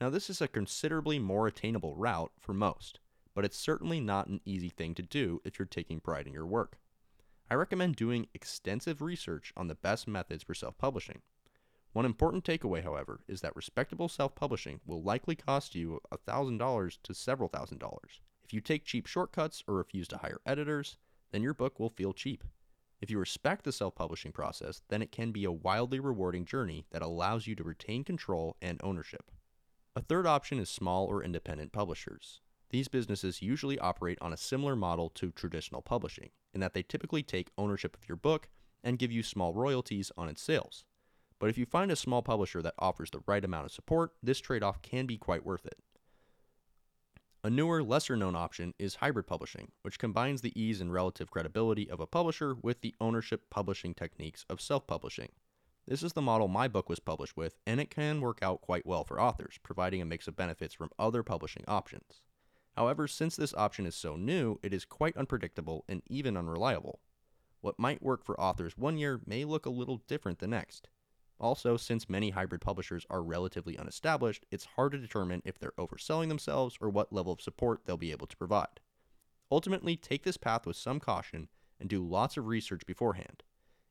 Now, 0.00 0.10
this 0.10 0.30
is 0.30 0.40
a 0.40 0.48
considerably 0.48 1.18
more 1.18 1.46
attainable 1.46 1.94
route 1.94 2.32
for 2.40 2.54
most 2.54 3.00
but 3.38 3.44
it's 3.44 3.56
certainly 3.56 4.00
not 4.00 4.26
an 4.26 4.40
easy 4.44 4.68
thing 4.68 4.96
to 4.96 5.00
do 5.00 5.40
if 5.44 5.60
you're 5.60 5.66
taking 5.66 6.00
pride 6.00 6.26
in 6.26 6.32
your 6.32 6.44
work. 6.44 6.76
I 7.48 7.54
recommend 7.54 7.94
doing 7.94 8.26
extensive 8.34 9.00
research 9.00 9.52
on 9.56 9.68
the 9.68 9.76
best 9.76 10.08
methods 10.08 10.42
for 10.42 10.54
self 10.54 10.76
publishing. 10.76 11.22
One 11.92 12.04
important 12.04 12.44
takeaway, 12.44 12.82
however, 12.82 13.20
is 13.26 13.40
that 13.40 13.56
respectable 13.56 14.08
self 14.08 14.34
publishing 14.34 14.80
will 14.86 15.02
likely 15.02 15.34
cost 15.34 15.74
you 15.74 16.00
$1,000 16.12 16.98
to 17.02 17.14
several 17.14 17.48
thousand 17.48 17.78
dollars. 17.78 18.20
If 18.44 18.52
you 18.52 18.60
take 18.60 18.84
cheap 18.84 19.06
shortcuts 19.06 19.62
or 19.66 19.74
refuse 19.74 20.08
to 20.08 20.18
hire 20.18 20.40
editors, 20.46 20.96
then 21.32 21.42
your 21.42 21.54
book 21.54 21.78
will 21.78 21.90
feel 21.90 22.12
cheap. 22.12 22.44
If 23.00 23.10
you 23.10 23.18
respect 23.18 23.64
the 23.64 23.72
self 23.72 23.94
publishing 23.94 24.32
process, 24.32 24.82
then 24.88 25.02
it 25.02 25.12
can 25.12 25.32
be 25.32 25.44
a 25.44 25.52
wildly 25.52 26.00
rewarding 26.00 26.44
journey 26.44 26.86
that 26.90 27.02
allows 27.02 27.46
you 27.46 27.54
to 27.54 27.64
retain 27.64 28.04
control 28.04 28.56
and 28.60 28.80
ownership. 28.82 29.30
A 29.94 30.02
third 30.02 30.26
option 30.26 30.58
is 30.58 30.68
small 30.68 31.06
or 31.06 31.22
independent 31.22 31.72
publishers. 31.72 32.40
These 32.70 32.88
businesses 32.88 33.40
usually 33.40 33.78
operate 33.78 34.18
on 34.20 34.32
a 34.32 34.36
similar 34.36 34.76
model 34.76 35.08
to 35.10 35.30
traditional 35.30 35.80
publishing, 35.80 36.30
in 36.52 36.60
that 36.60 36.74
they 36.74 36.82
typically 36.82 37.22
take 37.22 37.50
ownership 37.56 37.96
of 37.96 38.08
your 38.08 38.16
book 38.16 38.48
and 38.84 38.98
give 38.98 39.10
you 39.10 39.22
small 39.22 39.54
royalties 39.54 40.12
on 40.16 40.28
its 40.28 40.42
sales. 40.42 40.84
But 41.38 41.50
if 41.50 41.58
you 41.58 41.66
find 41.66 41.90
a 41.90 41.96
small 41.96 42.22
publisher 42.22 42.62
that 42.62 42.74
offers 42.78 43.10
the 43.10 43.22
right 43.26 43.44
amount 43.44 43.66
of 43.66 43.72
support, 43.72 44.12
this 44.22 44.40
trade 44.40 44.62
off 44.62 44.82
can 44.82 45.06
be 45.06 45.16
quite 45.16 45.44
worth 45.44 45.66
it. 45.66 45.78
A 47.44 47.50
newer, 47.50 47.82
lesser 47.84 48.16
known 48.16 48.34
option 48.34 48.74
is 48.78 48.96
hybrid 48.96 49.28
publishing, 49.28 49.70
which 49.82 49.98
combines 50.00 50.40
the 50.40 50.60
ease 50.60 50.80
and 50.80 50.92
relative 50.92 51.30
credibility 51.30 51.88
of 51.88 52.00
a 52.00 52.06
publisher 52.06 52.56
with 52.56 52.80
the 52.80 52.96
ownership 53.00 53.48
publishing 53.48 53.94
techniques 53.94 54.44
of 54.50 54.60
self 54.60 54.86
publishing. 54.88 55.30
This 55.86 56.02
is 56.02 56.12
the 56.12 56.20
model 56.20 56.48
my 56.48 56.66
book 56.66 56.88
was 56.88 56.98
published 56.98 57.36
with, 57.36 57.56
and 57.64 57.80
it 57.80 57.90
can 57.90 58.20
work 58.20 58.40
out 58.42 58.60
quite 58.60 58.84
well 58.84 59.04
for 59.04 59.20
authors, 59.20 59.58
providing 59.62 60.02
a 60.02 60.04
mix 60.04 60.26
of 60.26 60.36
benefits 60.36 60.74
from 60.74 60.90
other 60.98 61.22
publishing 61.22 61.64
options. 61.68 62.20
However, 62.76 63.08
since 63.08 63.36
this 63.36 63.54
option 63.54 63.86
is 63.86 63.94
so 63.94 64.16
new, 64.16 64.58
it 64.62 64.74
is 64.74 64.84
quite 64.84 65.16
unpredictable 65.16 65.84
and 65.88 66.02
even 66.08 66.36
unreliable. 66.36 67.00
What 67.60 67.78
might 67.78 68.02
work 68.02 68.24
for 68.24 68.38
authors 68.40 68.76
one 68.76 68.98
year 68.98 69.20
may 69.24 69.44
look 69.44 69.64
a 69.64 69.70
little 69.70 70.02
different 70.06 70.40
the 70.40 70.46
next. 70.46 70.88
Also, 71.40 71.76
since 71.76 72.08
many 72.08 72.30
hybrid 72.30 72.60
publishers 72.60 73.06
are 73.08 73.22
relatively 73.22 73.76
unestablished, 73.76 74.44
it's 74.50 74.64
hard 74.76 74.92
to 74.92 74.98
determine 74.98 75.42
if 75.44 75.58
they're 75.58 75.72
overselling 75.78 76.28
themselves 76.28 76.76
or 76.80 76.90
what 76.90 77.12
level 77.12 77.32
of 77.32 77.40
support 77.40 77.82
they'll 77.84 77.96
be 77.96 78.10
able 78.10 78.26
to 78.26 78.36
provide. 78.36 78.80
Ultimately, 79.50 79.96
take 79.96 80.24
this 80.24 80.36
path 80.36 80.66
with 80.66 80.76
some 80.76 80.98
caution 80.98 81.48
and 81.78 81.88
do 81.88 82.04
lots 82.04 82.36
of 82.36 82.46
research 82.46 82.84
beforehand. 82.86 83.44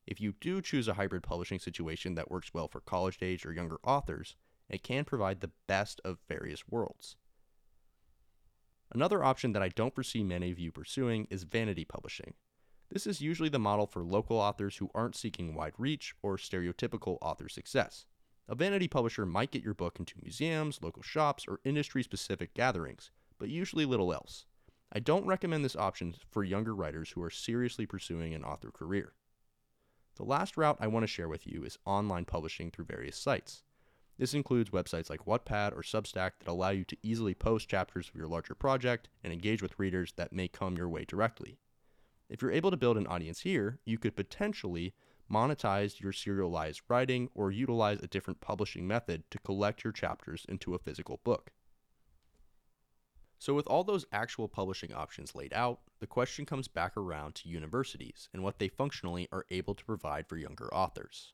If 0.06 0.20
you 0.20 0.34
do 0.40 0.60
choose 0.60 0.88
a 0.88 0.94
hybrid 0.94 1.22
publishing 1.22 1.58
situation 1.58 2.14
that 2.14 2.30
works 2.30 2.52
well 2.52 2.68
for 2.68 2.80
college 2.80 3.18
age 3.22 3.44
or 3.44 3.52
younger 3.52 3.78
authors, 3.82 4.36
it 4.68 4.82
can 4.82 5.04
provide 5.04 5.40
the 5.40 5.50
best 5.66 6.00
of 6.04 6.18
various 6.28 6.68
worlds. 6.68 7.16
Another 8.92 9.22
option 9.22 9.52
that 9.52 9.62
I 9.62 9.68
don't 9.68 9.94
foresee 9.94 10.22
many 10.22 10.50
of 10.50 10.58
you 10.58 10.72
pursuing 10.72 11.26
is 11.30 11.42
vanity 11.42 11.84
publishing. 11.84 12.34
This 12.90 13.06
is 13.06 13.20
usually 13.20 13.50
the 13.50 13.58
model 13.58 13.86
for 13.86 14.02
local 14.02 14.38
authors 14.38 14.78
who 14.78 14.90
aren't 14.94 15.16
seeking 15.16 15.54
wide 15.54 15.74
reach 15.76 16.14
or 16.22 16.38
stereotypical 16.38 17.18
author 17.20 17.48
success. 17.48 18.06
A 18.48 18.54
vanity 18.54 18.88
publisher 18.88 19.26
might 19.26 19.50
get 19.50 19.62
your 19.62 19.74
book 19.74 19.98
into 19.98 20.14
museums, 20.22 20.80
local 20.82 21.02
shops, 21.02 21.44
or 21.46 21.60
industry 21.64 22.02
specific 22.02 22.54
gatherings, 22.54 23.10
but 23.38 23.50
usually 23.50 23.84
little 23.84 24.12
else. 24.12 24.46
I 24.90 25.00
don't 25.00 25.26
recommend 25.26 25.66
this 25.66 25.76
option 25.76 26.14
for 26.30 26.42
younger 26.44 26.74
writers 26.74 27.10
who 27.10 27.22
are 27.22 27.30
seriously 27.30 27.84
pursuing 27.84 28.32
an 28.32 28.42
author 28.42 28.70
career. 28.70 29.12
The 30.16 30.24
last 30.24 30.56
route 30.56 30.78
I 30.80 30.86
want 30.86 31.02
to 31.02 31.08
share 31.08 31.28
with 31.28 31.46
you 31.46 31.64
is 31.64 31.78
online 31.84 32.24
publishing 32.24 32.70
through 32.70 32.86
various 32.86 33.18
sites. 33.18 33.64
This 34.16 34.32
includes 34.32 34.70
websites 34.70 35.10
like 35.10 35.26
Wattpad 35.26 35.76
or 35.76 35.82
Substack 35.82 36.32
that 36.40 36.48
allow 36.48 36.70
you 36.70 36.84
to 36.84 36.96
easily 37.02 37.34
post 37.34 37.68
chapters 37.68 38.08
of 38.08 38.16
your 38.16 38.26
larger 38.26 38.54
project 38.54 39.10
and 39.22 39.30
engage 39.30 39.60
with 39.60 39.78
readers 39.78 40.14
that 40.16 40.32
may 40.32 40.48
come 40.48 40.76
your 40.76 40.88
way 40.88 41.04
directly. 41.04 41.58
If 42.28 42.42
you're 42.42 42.52
able 42.52 42.70
to 42.70 42.76
build 42.76 42.98
an 42.98 43.06
audience 43.06 43.40
here, 43.40 43.78
you 43.84 43.98
could 43.98 44.14
potentially 44.14 44.94
monetize 45.30 46.00
your 46.00 46.12
serialized 46.12 46.82
writing 46.88 47.28
or 47.34 47.50
utilize 47.50 48.00
a 48.00 48.06
different 48.06 48.40
publishing 48.40 48.86
method 48.86 49.24
to 49.30 49.38
collect 49.38 49.84
your 49.84 49.92
chapters 49.92 50.44
into 50.48 50.74
a 50.74 50.78
physical 50.78 51.20
book. 51.24 51.52
So, 53.38 53.54
with 53.54 53.66
all 53.68 53.84
those 53.84 54.04
actual 54.10 54.48
publishing 54.48 54.92
options 54.92 55.34
laid 55.34 55.52
out, 55.52 55.80
the 56.00 56.08
question 56.08 56.44
comes 56.44 56.66
back 56.66 56.96
around 56.96 57.36
to 57.36 57.48
universities 57.48 58.28
and 58.32 58.42
what 58.42 58.58
they 58.58 58.68
functionally 58.68 59.28
are 59.30 59.46
able 59.50 59.74
to 59.74 59.84
provide 59.84 60.26
for 60.26 60.36
younger 60.36 60.72
authors. 60.74 61.32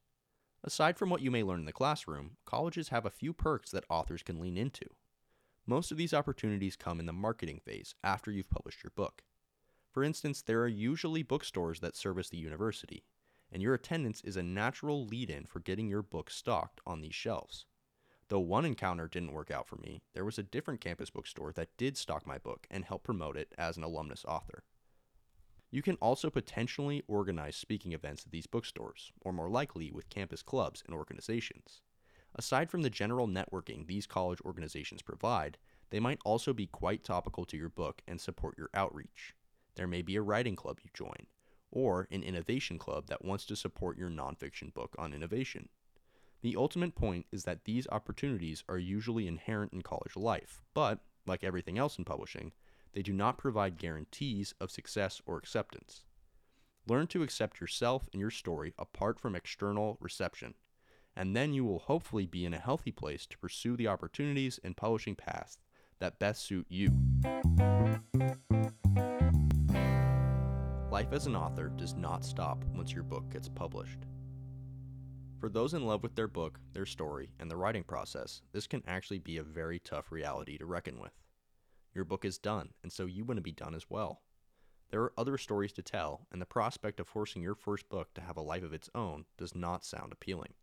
Aside 0.62 0.98
from 0.98 1.10
what 1.10 1.22
you 1.22 1.30
may 1.30 1.42
learn 1.42 1.60
in 1.60 1.66
the 1.66 1.72
classroom, 1.72 2.36
colleges 2.44 2.88
have 2.88 3.06
a 3.06 3.10
few 3.10 3.32
perks 3.32 3.70
that 3.70 3.84
authors 3.88 4.22
can 4.22 4.40
lean 4.40 4.56
into. 4.56 4.86
Most 5.66 5.90
of 5.90 5.96
these 5.96 6.12
opportunities 6.12 6.76
come 6.76 7.00
in 7.00 7.06
the 7.06 7.12
marketing 7.12 7.60
phase 7.64 7.94
after 8.04 8.30
you've 8.30 8.50
published 8.50 8.82
your 8.82 8.92
book. 8.94 9.22
For 9.94 10.02
instance, 10.02 10.42
there 10.42 10.60
are 10.60 10.66
usually 10.66 11.22
bookstores 11.22 11.78
that 11.78 11.94
service 11.94 12.28
the 12.28 12.36
university, 12.36 13.04
and 13.52 13.62
your 13.62 13.74
attendance 13.74 14.20
is 14.22 14.36
a 14.36 14.42
natural 14.42 15.06
lead 15.06 15.30
in 15.30 15.44
for 15.44 15.60
getting 15.60 15.86
your 15.86 16.02
book 16.02 16.30
stocked 16.30 16.80
on 16.84 17.00
these 17.00 17.14
shelves. 17.14 17.66
Though 18.28 18.40
one 18.40 18.64
encounter 18.64 19.06
didn't 19.06 19.34
work 19.34 19.52
out 19.52 19.68
for 19.68 19.76
me, 19.76 20.02
there 20.12 20.24
was 20.24 20.36
a 20.36 20.42
different 20.42 20.80
campus 20.80 21.10
bookstore 21.10 21.52
that 21.52 21.76
did 21.76 21.96
stock 21.96 22.26
my 22.26 22.38
book 22.38 22.66
and 22.72 22.84
help 22.84 23.04
promote 23.04 23.36
it 23.36 23.54
as 23.56 23.76
an 23.76 23.84
alumnus 23.84 24.24
author. 24.24 24.64
You 25.70 25.80
can 25.80 25.94
also 26.00 26.28
potentially 26.28 27.04
organize 27.06 27.54
speaking 27.54 27.92
events 27.92 28.24
at 28.26 28.32
these 28.32 28.48
bookstores, 28.48 29.12
or 29.20 29.32
more 29.32 29.48
likely 29.48 29.92
with 29.92 30.10
campus 30.10 30.42
clubs 30.42 30.82
and 30.84 30.92
organizations. 30.92 31.82
Aside 32.34 32.68
from 32.68 32.82
the 32.82 32.90
general 32.90 33.28
networking 33.28 33.86
these 33.86 34.08
college 34.08 34.40
organizations 34.44 35.02
provide, 35.02 35.56
they 35.90 36.00
might 36.00 36.18
also 36.24 36.52
be 36.52 36.66
quite 36.66 37.04
topical 37.04 37.44
to 37.44 37.56
your 37.56 37.68
book 37.68 38.02
and 38.08 38.20
support 38.20 38.58
your 38.58 38.70
outreach. 38.74 39.36
There 39.76 39.86
may 39.86 40.02
be 40.02 40.16
a 40.16 40.22
writing 40.22 40.56
club 40.56 40.80
you 40.82 40.90
join, 40.94 41.26
or 41.70 42.06
an 42.10 42.22
innovation 42.22 42.78
club 42.78 43.08
that 43.08 43.24
wants 43.24 43.44
to 43.46 43.56
support 43.56 43.98
your 43.98 44.10
nonfiction 44.10 44.72
book 44.72 44.94
on 44.98 45.12
innovation. 45.12 45.68
The 46.42 46.56
ultimate 46.56 46.94
point 46.94 47.26
is 47.32 47.44
that 47.44 47.64
these 47.64 47.88
opportunities 47.90 48.64
are 48.68 48.78
usually 48.78 49.26
inherent 49.26 49.72
in 49.72 49.82
college 49.82 50.16
life, 50.16 50.62
but, 50.74 51.00
like 51.26 51.42
everything 51.42 51.78
else 51.78 51.98
in 51.98 52.04
publishing, 52.04 52.52
they 52.92 53.02
do 53.02 53.12
not 53.12 53.38
provide 53.38 53.78
guarantees 53.78 54.54
of 54.60 54.70
success 54.70 55.20
or 55.26 55.36
acceptance. 55.36 56.04
Learn 56.86 57.06
to 57.08 57.22
accept 57.22 57.60
yourself 57.60 58.08
and 58.12 58.20
your 58.20 58.30
story 58.30 58.74
apart 58.78 59.18
from 59.18 59.34
external 59.34 59.96
reception, 60.00 60.54
and 61.16 61.34
then 61.34 61.54
you 61.54 61.64
will 61.64 61.78
hopefully 61.78 62.26
be 62.26 62.44
in 62.44 62.54
a 62.54 62.58
healthy 62.58 62.92
place 62.92 63.26
to 63.26 63.38
pursue 63.38 63.76
the 63.76 63.88
opportunities 63.88 64.60
and 64.62 64.76
publishing 64.76 65.14
paths 65.14 65.58
that 65.98 66.18
best 66.18 66.44
suit 66.44 66.66
you. 66.68 66.90
Life 70.94 71.12
as 71.12 71.26
an 71.26 71.34
author 71.34 71.72
does 71.76 71.96
not 71.96 72.24
stop 72.24 72.64
once 72.72 72.92
your 72.92 73.02
book 73.02 73.28
gets 73.28 73.48
published. 73.48 73.98
For 75.40 75.48
those 75.48 75.74
in 75.74 75.84
love 75.84 76.04
with 76.04 76.14
their 76.14 76.28
book, 76.28 76.60
their 76.72 76.86
story, 76.86 77.30
and 77.40 77.50
the 77.50 77.56
writing 77.56 77.82
process, 77.82 78.42
this 78.52 78.68
can 78.68 78.80
actually 78.86 79.18
be 79.18 79.38
a 79.38 79.42
very 79.42 79.80
tough 79.80 80.12
reality 80.12 80.56
to 80.56 80.66
reckon 80.66 81.00
with. 81.00 81.10
Your 81.96 82.04
book 82.04 82.24
is 82.24 82.38
done, 82.38 82.68
and 82.84 82.92
so 82.92 83.06
you 83.06 83.24
want 83.24 83.38
to 83.38 83.42
be 83.42 83.50
done 83.50 83.74
as 83.74 83.90
well. 83.90 84.22
There 84.90 85.02
are 85.02 85.12
other 85.18 85.36
stories 85.36 85.72
to 85.72 85.82
tell, 85.82 86.28
and 86.30 86.40
the 86.40 86.46
prospect 86.46 87.00
of 87.00 87.08
forcing 87.08 87.42
your 87.42 87.56
first 87.56 87.88
book 87.88 88.14
to 88.14 88.20
have 88.20 88.36
a 88.36 88.40
life 88.40 88.62
of 88.62 88.72
its 88.72 88.88
own 88.94 89.24
does 89.36 89.52
not 89.52 89.84
sound 89.84 90.12
appealing. 90.12 90.54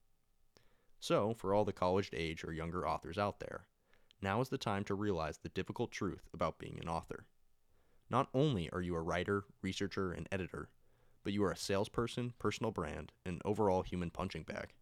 So, 0.97 1.33
for 1.33 1.53
all 1.53 1.65
the 1.65 1.73
college 1.73 2.09
age 2.13 2.45
or 2.45 2.53
younger 2.53 2.87
authors 2.87 3.17
out 3.17 3.41
there, 3.41 3.65
now 4.21 4.39
is 4.39 4.47
the 4.47 4.57
time 4.57 4.85
to 4.85 4.95
realize 4.95 5.39
the 5.39 5.49
difficult 5.49 5.91
truth 5.91 6.29
about 6.33 6.57
being 6.57 6.79
an 6.81 6.87
author. 6.87 7.25
Not 8.12 8.28
only 8.34 8.69
are 8.71 8.82
you 8.82 8.97
a 8.97 9.02
writer, 9.02 9.45
researcher, 9.62 10.12
and 10.12 10.28
editor, 10.34 10.67
but 11.24 11.32
you 11.32 11.45
are 11.45 11.52
a 11.52 11.56
salesperson, 11.56 12.34
personal 12.39 12.69
brand, 12.69 13.13
and 13.26 13.41
overall 13.45 13.84
human 13.84 14.10
punching 14.10 14.43
bag. 14.43 14.74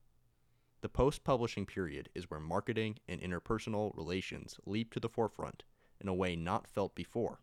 The 0.82 0.90
post 0.90 1.24
publishing 1.24 1.68
period 1.68 2.10
is 2.16 2.32
where 2.32 2.40
marketing 2.40 2.98
and 3.08 3.22
interpersonal 3.22 3.96
relations 3.96 4.60
leap 4.66 4.92
to 4.96 5.00
the 5.00 5.10
forefront 5.10 5.62
in 6.02 6.08
a 6.08 6.14
way 6.14 6.36
not 6.36 6.68
felt 6.68 6.96
before, 6.96 7.42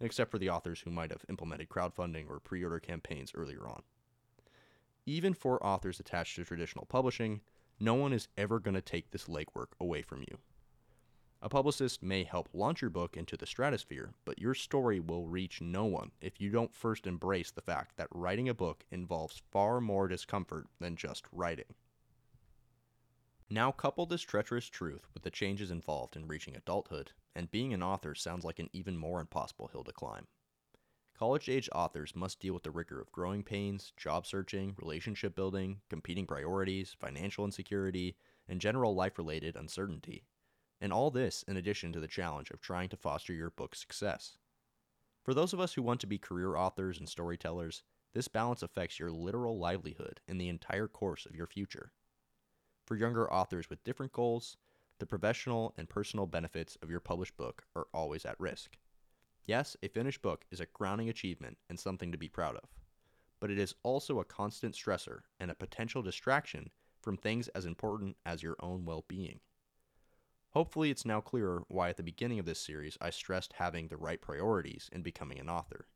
except 0.00 0.32
for 0.32 0.38
the 0.38 0.50
authors 0.50 0.80
who 0.80 0.90
might 0.90 1.12
have 1.12 1.24
implemented 1.28 1.68
crowdfunding 1.68 2.28
or 2.28 2.40
pre 2.40 2.64
order 2.64 2.80
campaigns 2.80 3.30
earlier 3.32 3.68
on. 3.68 3.82
Even 5.06 5.34
for 5.34 5.64
authors 5.64 6.00
attached 6.00 6.34
to 6.34 6.44
traditional 6.44 6.86
publishing, 6.86 7.42
no 7.78 7.94
one 7.94 8.12
is 8.12 8.26
ever 8.36 8.58
going 8.58 8.74
to 8.74 8.80
take 8.80 9.12
this 9.12 9.26
legwork 9.28 9.68
away 9.78 10.02
from 10.02 10.22
you. 10.22 10.38
A 11.44 11.48
publicist 11.48 12.04
may 12.04 12.22
help 12.22 12.48
launch 12.52 12.82
your 12.82 12.90
book 12.90 13.16
into 13.16 13.36
the 13.36 13.46
stratosphere, 13.46 14.14
but 14.24 14.38
your 14.38 14.54
story 14.54 15.00
will 15.00 15.26
reach 15.26 15.60
no 15.60 15.84
one 15.84 16.12
if 16.20 16.40
you 16.40 16.50
don't 16.50 16.72
first 16.72 17.04
embrace 17.04 17.50
the 17.50 17.60
fact 17.60 17.96
that 17.96 18.06
writing 18.12 18.48
a 18.48 18.54
book 18.54 18.84
involves 18.92 19.42
far 19.50 19.80
more 19.80 20.06
discomfort 20.06 20.68
than 20.78 20.94
just 20.94 21.26
writing. 21.32 21.74
Now, 23.50 23.72
couple 23.72 24.06
this 24.06 24.22
treacherous 24.22 24.66
truth 24.66 25.08
with 25.12 25.24
the 25.24 25.32
changes 25.32 25.72
involved 25.72 26.14
in 26.14 26.28
reaching 26.28 26.56
adulthood, 26.56 27.10
and 27.34 27.50
being 27.50 27.74
an 27.74 27.82
author 27.82 28.14
sounds 28.14 28.44
like 28.44 28.60
an 28.60 28.70
even 28.72 28.96
more 28.96 29.20
impossible 29.20 29.66
hill 29.66 29.82
to 29.82 29.92
climb. 29.92 30.28
College 31.18 31.48
age 31.48 31.68
authors 31.74 32.14
must 32.14 32.38
deal 32.38 32.54
with 32.54 32.62
the 32.62 32.70
rigor 32.70 33.00
of 33.00 33.10
growing 33.10 33.42
pains, 33.42 33.92
job 33.96 34.26
searching, 34.28 34.76
relationship 34.78 35.34
building, 35.34 35.80
competing 35.90 36.24
priorities, 36.24 36.94
financial 37.00 37.44
insecurity, 37.44 38.16
and 38.48 38.60
general 38.60 38.94
life 38.94 39.18
related 39.18 39.56
uncertainty. 39.56 40.22
And 40.82 40.92
all 40.92 41.12
this 41.12 41.44
in 41.44 41.56
addition 41.56 41.92
to 41.92 42.00
the 42.00 42.08
challenge 42.08 42.50
of 42.50 42.60
trying 42.60 42.88
to 42.88 42.96
foster 42.96 43.32
your 43.32 43.50
book's 43.50 43.78
success. 43.78 44.36
For 45.22 45.32
those 45.32 45.52
of 45.52 45.60
us 45.60 45.74
who 45.74 45.82
want 45.82 46.00
to 46.00 46.08
be 46.08 46.18
career 46.18 46.56
authors 46.56 46.98
and 46.98 47.08
storytellers, 47.08 47.84
this 48.14 48.26
balance 48.26 48.64
affects 48.64 48.98
your 48.98 49.12
literal 49.12 49.60
livelihood 49.60 50.20
and 50.26 50.40
the 50.40 50.48
entire 50.48 50.88
course 50.88 51.24
of 51.24 51.36
your 51.36 51.46
future. 51.46 51.92
For 52.84 52.96
younger 52.96 53.32
authors 53.32 53.70
with 53.70 53.84
different 53.84 54.10
goals, 54.10 54.56
the 54.98 55.06
professional 55.06 55.72
and 55.78 55.88
personal 55.88 56.26
benefits 56.26 56.76
of 56.82 56.90
your 56.90 56.98
published 56.98 57.36
book 57.36 57.62
are 57.76 57.86
always 57.94 58.24
at 58.24 58.40
risk. 58.40 58.76
Yes, 59.46 59.76
a 59.84 59.88
finished 59.88 60.20
book 60.20 60.44
is 60.50 60.58
a 60.58 60.66
crowning 60.66 61.08
achievement 61.08 61.58
and 61.70 61.78
something 61.78 62.10
to 62.10 62.18
be 62.18 62.28
proud 62.28 62.56
of, 62.56 62.68
but 63.38 63.52
it 63.52 63.58
is 63.58 63.76
also 63.84 64.18
a 64.18 64.24
constant 64.24 64.74
stressor 64.74 65.20
and 65.38 65.48
a 65.48 65.54
potential 65.54 66.02
distraction 66.02 66.70
from 67.00 67.16
things 67.16 67.46
as 67.48 67.66
important 67.66 68.16
as 68.26 68.42
your 68.42 68.56
own 68.58 68.84
well 68.84 69.04
being. 69.06 69.38
Hopefully, 70.52 70.90
it's 70.90 71.06
now 71.06 71.20
clearer 71.20 71.64
why 71.68 71.88
at 71.88 71.96
the 71.96 72.02
beginning 72.02 72.38
of 72.38 72.44
this 72.44 72.60
series 72.60 72.98
I 73.00 73.10
stressed 73.10 73.54
having 73.54 73.88
the 73.88 73.96
right 73.96 74.20
priorities 74.20 74.90
in 74.92 75.02
becoming 75.02 75.38
an 75.38 75.48
author. 75.48 75.86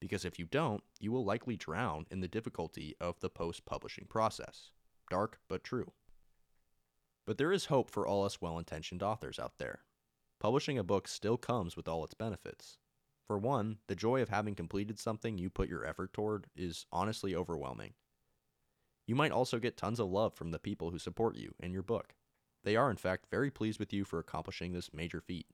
Because 0.00 0.24
if 0.24 0.38
you 0.38 0.46
don't, 0.46 0.82
you 0.98 1.12
will 1.12 1.24
likely 1.24 1.56
drown 1.56 2.04
in 2.10 2.20
the 2.20 2.28
difficulty 2.28 2.96
of 3.00 3.20
the 3.20 3.30
post 3.30 3.64
publishing 3.64 4.06
process. 4.08 4.70
Dark, 5.08 5.38
but 5.48 5.62
true. 5.62 5.92
But 7.26 7.38
there 7.38 7.52
is 7.52 7.66
hope 7.66 7.90
for 7.90 8.06
all 8.06 8.24
us 8.24 8.42
well 8.42 8.58
intentioned 8.58 9.02
authors 9.04 9.38
out 9.38 9.58
there. 9.58 9.80
Publishing 10.40 10.78
a 10.78 10.84
book 10.84 11.06
still 11.06 11.36
comes 11.36 11.76
with 11.76 11.86
all 11.86 12.04
its 12.04 12.14
benefits. 12.14 12.78
For 13.26 13.38
one, 13.38 13.78
the 13.86 13.94
joy 13.96 14.20
of 14.20 14.28
having 14.28 14.56
completed 14.56 14.98
something 14.98 15.38
you 15.38 15.48
put 15.48 15.68
your 15.68 15.86
effort 15.86 16.12
toward 16.12 16.48
is 16.56 16.86
honestly 16.92 17.34
overwhelming. 17.34 17.94
You 19.06 19.14
might 19.14 19.32
also 19.32 19.60
get 19.60 19.76
tons 19.76 20.00
of 20.00 20.08
love 20.08 20.34
from 20.34 20.50
the 20.50 20.58
people 20.58 20.90
who 20.90 20.98
support 20.98 21.36
you 21.36 21.54
and 21.60 21.72
your 21.72 21.84
book. 21.84 22.15
They 22.66 22.74
are, 22.74 22.90
in 22.90 22.96
fact, 22.96 23.30
very 23.30 23.48
pleased 23.48 23.78
with 23.78 23.92
you 23.92 24.04
for 24.04 24.18
accomplishing 24.18 24.72
this 24.72 24.92
major 24.92 25.20
feat. 25.20 25.46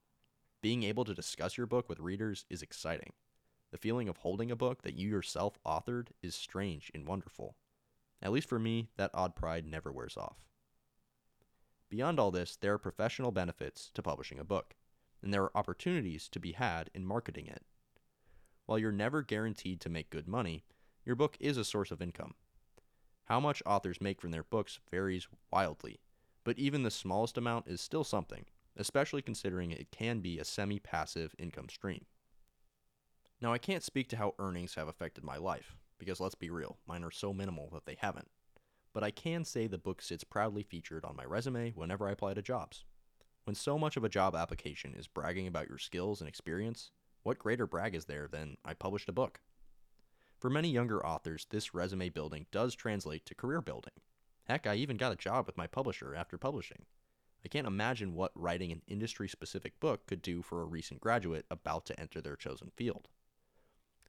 Being 0.63 0.81
able 0.81 1.05
to 1.05 1.13
discuss 1.13 1.59
your 1.59 1.67
book 1.67 1.87
with 1.87 1.99
readers 1.99 2.43
is 2.49 2.63
exciting. 2.63 3.13
The 3.69 3.77
feeling 3.77 4.09
of 4.09 4.17
holding 4.17 4.49
a 4.49 4.55
book 4.55 4.81
that 4.81 4.95
you 4.95 5.09
yourself 5.09 5.59
authored 5.63 6.07
is 6.23 6.33
strange 6.33 6.89
and 6.91 7.07
wonderful. 7.07 7.55
At 8.19 8.31
least 8.31 8.49
for 8.49 8.57
me, 8.57 8.89
that 8.97 9.11
odd 9.13 9.35
pride 9.35 9.67
never 9.67 9.91
wears 9.91 10.17
off. 10.17 10.37
Beyond 11.87 12.19
all 12.19 12.31
this, 12.31 12.55
there 12.55 12.73
are 12.73 12.79
professional 12.79 13.31
benefits 13.31 13.91
to 13.93 14.01
publishing 14.01 14.39
a 14.39 14.43
book, 14.43 14.73
and 15.21 15.31
there 15.31 15.43
are 15.43 15.55
opportunities 15.55 16.27
to 16.29 16.39
be 16.39 16.53
had 16.53 16.89
in 16.95 17.05
marketing 17.05 17.45
it. 17.45 17.61
While 18.65 18.79
you're 18.79 18.91
never 18.91 19.21
guaranteed 19.21 19.81
to 19.81 19.89
make 19.89 20.09
good 20.09 20.27
money, 20.27 20.63
your 21.05 21.15
book 21.15 21.37
is 21.39 21.57
a 21.57 21.63
source 21.63 21.91
of 21.91 22.01
income. 22.01 22.33
How 23.25 23.39
much 23.39 23.61
authors 23.67 24.01
make 24.01 24.19
from 24.19 24.31
their 24.31 24.43
books 24.43 24.79
varies 24.89 25.27
wildly, 25.51 25.99
but 26.43 26.57
even 26.57 26.83
the 26.83 26.91
smallest 26.91 27.37
amount 27.37 27.67
is 27.67 27.81
still 27.81 28.03
something, 28.03 28.45
especially 28.77 29.21
considering 29.21 29.71
it 29.71 29.91
can 29.91 30.19
be 30.19 30.39
a 30.39 30.45
semi 30.45 30.79
passive 30.79 31.35
income 31.37 31.69
stream. 31.69 32.05
Now, 33.41 33.53
I 33.53 33.57
can't 33.57 33.83
speak 33.83 34.09
to 34.09 34.17
how 34.17 34.35
earnings 34.39 34.75
have 34.75 34.87
affected 34.87 35.23
my 35.23 35.37
life, 35.37 35.75
because 35.97 36.19
let's 36.19 36.35
be 36.35 36.49
real, 36.49 36.77
mine 36.87 37.03
are 37.03 37.11
so 37.11 37.33
minimal 37.33 37.69
that 37.73 37.85
they 37.85 37.97
haven't. 37.99 38.29
But 38.93 39.03
I 39.03 39.11
can 39.11 39.43
say 39.43 39.67
the 39.67 39.77
book 39.77 40.01
sits 40.01 40.23
proudly 40.23 40.63
featured 40.63 41.03
on 41.03 41.15
my 41.15 41.25
resume 41.25 41.71
whenever 41.71 42.07
I 42.07 42.11
apply 42.11 42.35
to 42.35 42.41
jobs. 42.41 42.85
When 43.43 43.55
so 43.55 43.77
much 43.77 43.97
of 43.97 44.03
a 44.03 44.09
job 44.09 44.35
application 44.35 44.93
is 44.93 45.07
bragging 45.07 45.47
about 45.47 45.67
your 45.67 45.77
skills 45.77 46.21
and 46.21 46.29
experience, 46.29 46.91
what 47.23 47.39
greater 47.39 47.67
brag 47.67 47.95
is 47.95 48.05
there 48.05 48.27
than 48.27 48.57
I 48.63 48.73
published 48.73 49.09
a 49.09 49.13
book? 49.13 49.41
For 50.39 50.49
many 50.49 50.69
younger 50.69 51.05
authors, 51.05 51.47
this 51.49 51.73
resume 51.73 52.09
building 52.09 52.45
does 52.51 52.75
translate 52.75 53.25
to 53.25 53.35
career 53.35 53.61
building. 53.61 53.93
Heck, 54.45 54.67
I 54.67 54.75
even 54.75 54.97
got 54.97 55.11
a 55.11 55.17
job 55.17 55.45
with 55.45 55.57
my 55.57 55.67
publisher 55.67 56.15
after 56.15 56.37
publishing. 56.37 56.85
I 57.45 57.47
can't 57.47 57.67
imagine 57.67 58.13
what 58.13 58.31
writing 58.35 58.71
an 58.71 58.81
industry 58.87 59.27
specific 59.27 59.79
book 59.79 60.07
could 60.07 60.21
do 60.21 60.41
for 60.41 60.61
a 60.61 60.65
recent 60.65 61.01
graduate 61.01 61.45
about 61.49 61.85
to 61.87 61.99
enter 61.99 62.21
their 62.21 62.35
chosen 62.35 62.71
field. 62.75 63.07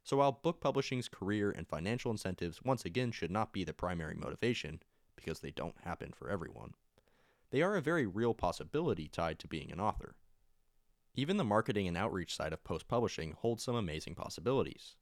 So, 0.03 0.19
while 0.19 0.33
book 0.33 0.61
publishing's 0.61 1.09
career 1.09 1.51
and 1.51 1.67
financial 1.67 2.11
incentives 2.11 2.63
once 2.63 2.85
again 2.85 3.11
should 3.11 3.31
not 3.31 3.53
be 3.53 3.65
the 3.65 3.73
primary 3.73 4.15
motivation, 4.15 4.83
because 5.17 5.41
they 5.41 5.51
don't 5.51 5.81
happen 5.83 6.13
for 6.13 6.29
everyone, 6.29 6.75
they 7.51 7.63
are 7.63 7.77
a 7.77 7.83
very 7.83 8.07
real 8.07 8.35
possibility 8.35 9.09
tied 9.09 9.39
to 9.39 9.49
being 9.49 9.71
an 9.73 9.81
author. 9.81 10.17
Even 11.15 11.37
the 11.37 11.45
marketing 11.45 11.87
and 11.87 11.97
outreach 11.97 12.35
side 12.35 12.53
of 12.53 12.65
post 12.65 12.89
publishing 12.89 13.33
holds 13.33 13.63
some 13.63 13.77
amazing 13.77 14.15
possibilities. 14.15 14.97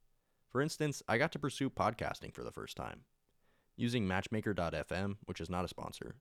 For 0.50 0.60
instance, 0.60 1.02
I 1.08 1.16
got 1.16 1.32
to 1.32 1.38
pursue 1.38 1.70
podcasting 1.70 2.34
for 2.34 2.44
the 2.44 2.52
first 2.52 2.76
time. 2.76 3.04
Using 3.82 4.06
Matchmaker.fm, 4.06 5.16
which 5.24 5.40
is 5.40 5.50
not 5.50 5.64
a 5.64 5.68
sponsor, 5.68 6.14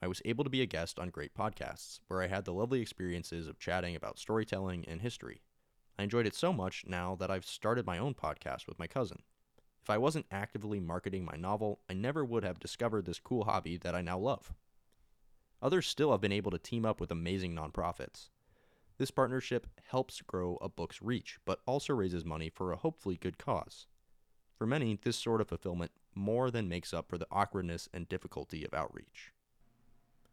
I 0.00 0.06
was 0.06 0.22
able 0.24 0.44
to 0.44 0.48
be 0.48 0.62
a 0.62 0.66
guest 0.66 0.96
on 0.96 1.08
great 1.10 1.34
podcasts 1.34 1.98
where 2.06 2.22
I 2.22 2.28
had 2.28 2.44
the 2.44 2.52
lovely 2.52 2.80
experiences 2.80 3.48
of 3.48 3.58
chatting 3.58 3.96
about 3.96 4.20
storytelling 4.20 4.84
and 4.86 5.02
history. 5.02 5.42
I 5.98 6.04
enjoyed 6.04 6.24
it 6.24 6.36
so 6.36 6.52
much 6.52 6.84
now 6.86 7.16
that 7.16 7.28
I've 7.28 7.44
started 7.44 7.84
my 7.84 7.98
own 7.98 8.14
podcast 8.14 8.68
with 8.68 8.78
my 8.78 8.86
cousin. 8.86 9.22
If 9.82 9.90
I 9.90 9.98
wasn't 9.98 10.26
actively 10.30 10.78
marketing 10.78 11.24
my 11.24 11.36
novel, 11.36 11.80
I 11.90 11.94
never 11.94 12.24
would 12.24 12.44
have 12.44 12.60
discovered 12.60 13.06
this 13.06 13.18
cool 13.18 13.42
hobby 13.42 13.76
that 13.78 13.96
I 13.96 14.02
now 14.02 14.18
love. 14.20 14.54
Others 15.60 15.88
still 15.88 16.12
have 16.12 16.20
been 16.20 16.30
able 16.30 16.52
to 16.52 16.58
team 16.58 16.86
up 16.86 17.00
with 17.00 17.10
amazing 17.10 17.56
nonprofits. 17.56 18.28
This 18.98 19.10
partnership 19.10 19.66
helps 19.88 20.22
grow 20.22 20.58
a 20.62 20.68
book's 20.68 21.02
reach, 21.02 21.40
but 21.44 21.58
also 21.66 21.92
raises 21.92 22.24
money 22.24 22.50
for 22.50 22.70
a 22.70 22.76
hopefully 22.76 23.16
good 23.20 23.36
cause. 23.36 23.88
For 24.56 24.64
many, 24.64 24.96
this 25.02 25.16
sort 25.16 25.40
of 25.40 25.48
fulfillment 25.48 25.90
more 26.14 26.50
than 26.50 26.68
makes 26.68 26.92
up 26.92 27.08
for 27.08 27.18
the 27.18 27.26
awkwardness 27.30 27.88
and 27.92 28.08
difficulty 28.08 28.64
of 28.64 28.74
outreach. 28.74 29.32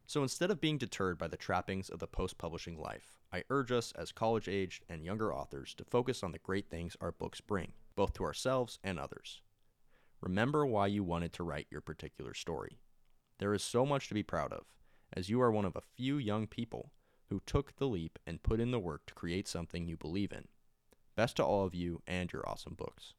So 0.05 0.23
instead 0.23 0.51
of 0.51 0.61
being 0.61 0.77
deterred 0.77 1.17
by 1.17 1.27
the 1.27 1.35
trappings 1.35 1.89
of 1.89 1.99
the 1.99 2.07
post 2.07 2.37
publishing 2.37 2.79
life, 2.79 3.19
I 3.33 3.43
urge 3.49 3.73
us 3.73 3.91
as 3.91 4.13
college 4.13 4.47
aged 4.47 4.85
and 4.87 5.03
younger 5.03 5.33
authors 5.33 5.73
to 5.75 5.83
focus 5.83 6.23
on 6.23 6.31
the 6.31 6.39
great 6.39 6.69
things 6.69 6.95
our 7.01 7.11
books 7.11 7.41
bring, 7.41 7.73
both 7.95 8.13
to 8.13 8.23
ourselves 8.23 8.79
and 8.83 8.97
others. 8.97 9.41
Remember 10.21 10.65
why 10.65 10.87
you 10.87 11.03
wanted 11.03 11.33
to 11.33 11.43
write 11.43 11.67
your 11.69 11.81
particular 11.81 12.33
story. 12.33 12.79
There 13.39 13.53
is 13.53 13.63
so 13.63 13.85
much 13.85 14.07
to 14.07 14.13
be 14.13 14.23
proud 14.23 14.53
of, 14.53 14.63
as 15.13 15.29
you 15.29 15.41
are 15.41 15.51
one 15.51 15.65
of 15.65 15.75
a 15.75 15.81
few 15.95 16.17
young 16.17 16.47
people 16.47 16.91
who 17.29 17.41
took 17.45 17.75
the 17.75 17.87
leap 17.87 18.17
and 18.25 18.41
put 18.41 18.61
in 18.61 18.71
the 18.71 18.79
work 18.79 19.05
to 19.07 19.13
create 19.13 19.47
something 19.47 19.85
you 19.85 19.97
believe 19.97 20.31
in. 20.31 20.47
Best 21.15 21.35
to 21.35 21.43
all 21.43 21.65
of 21.65 21.75
you 21.75 22.01
and 22.07 22.31
your 22.31 22.47
awesome 22.47 22.75
books. 22.75 23.13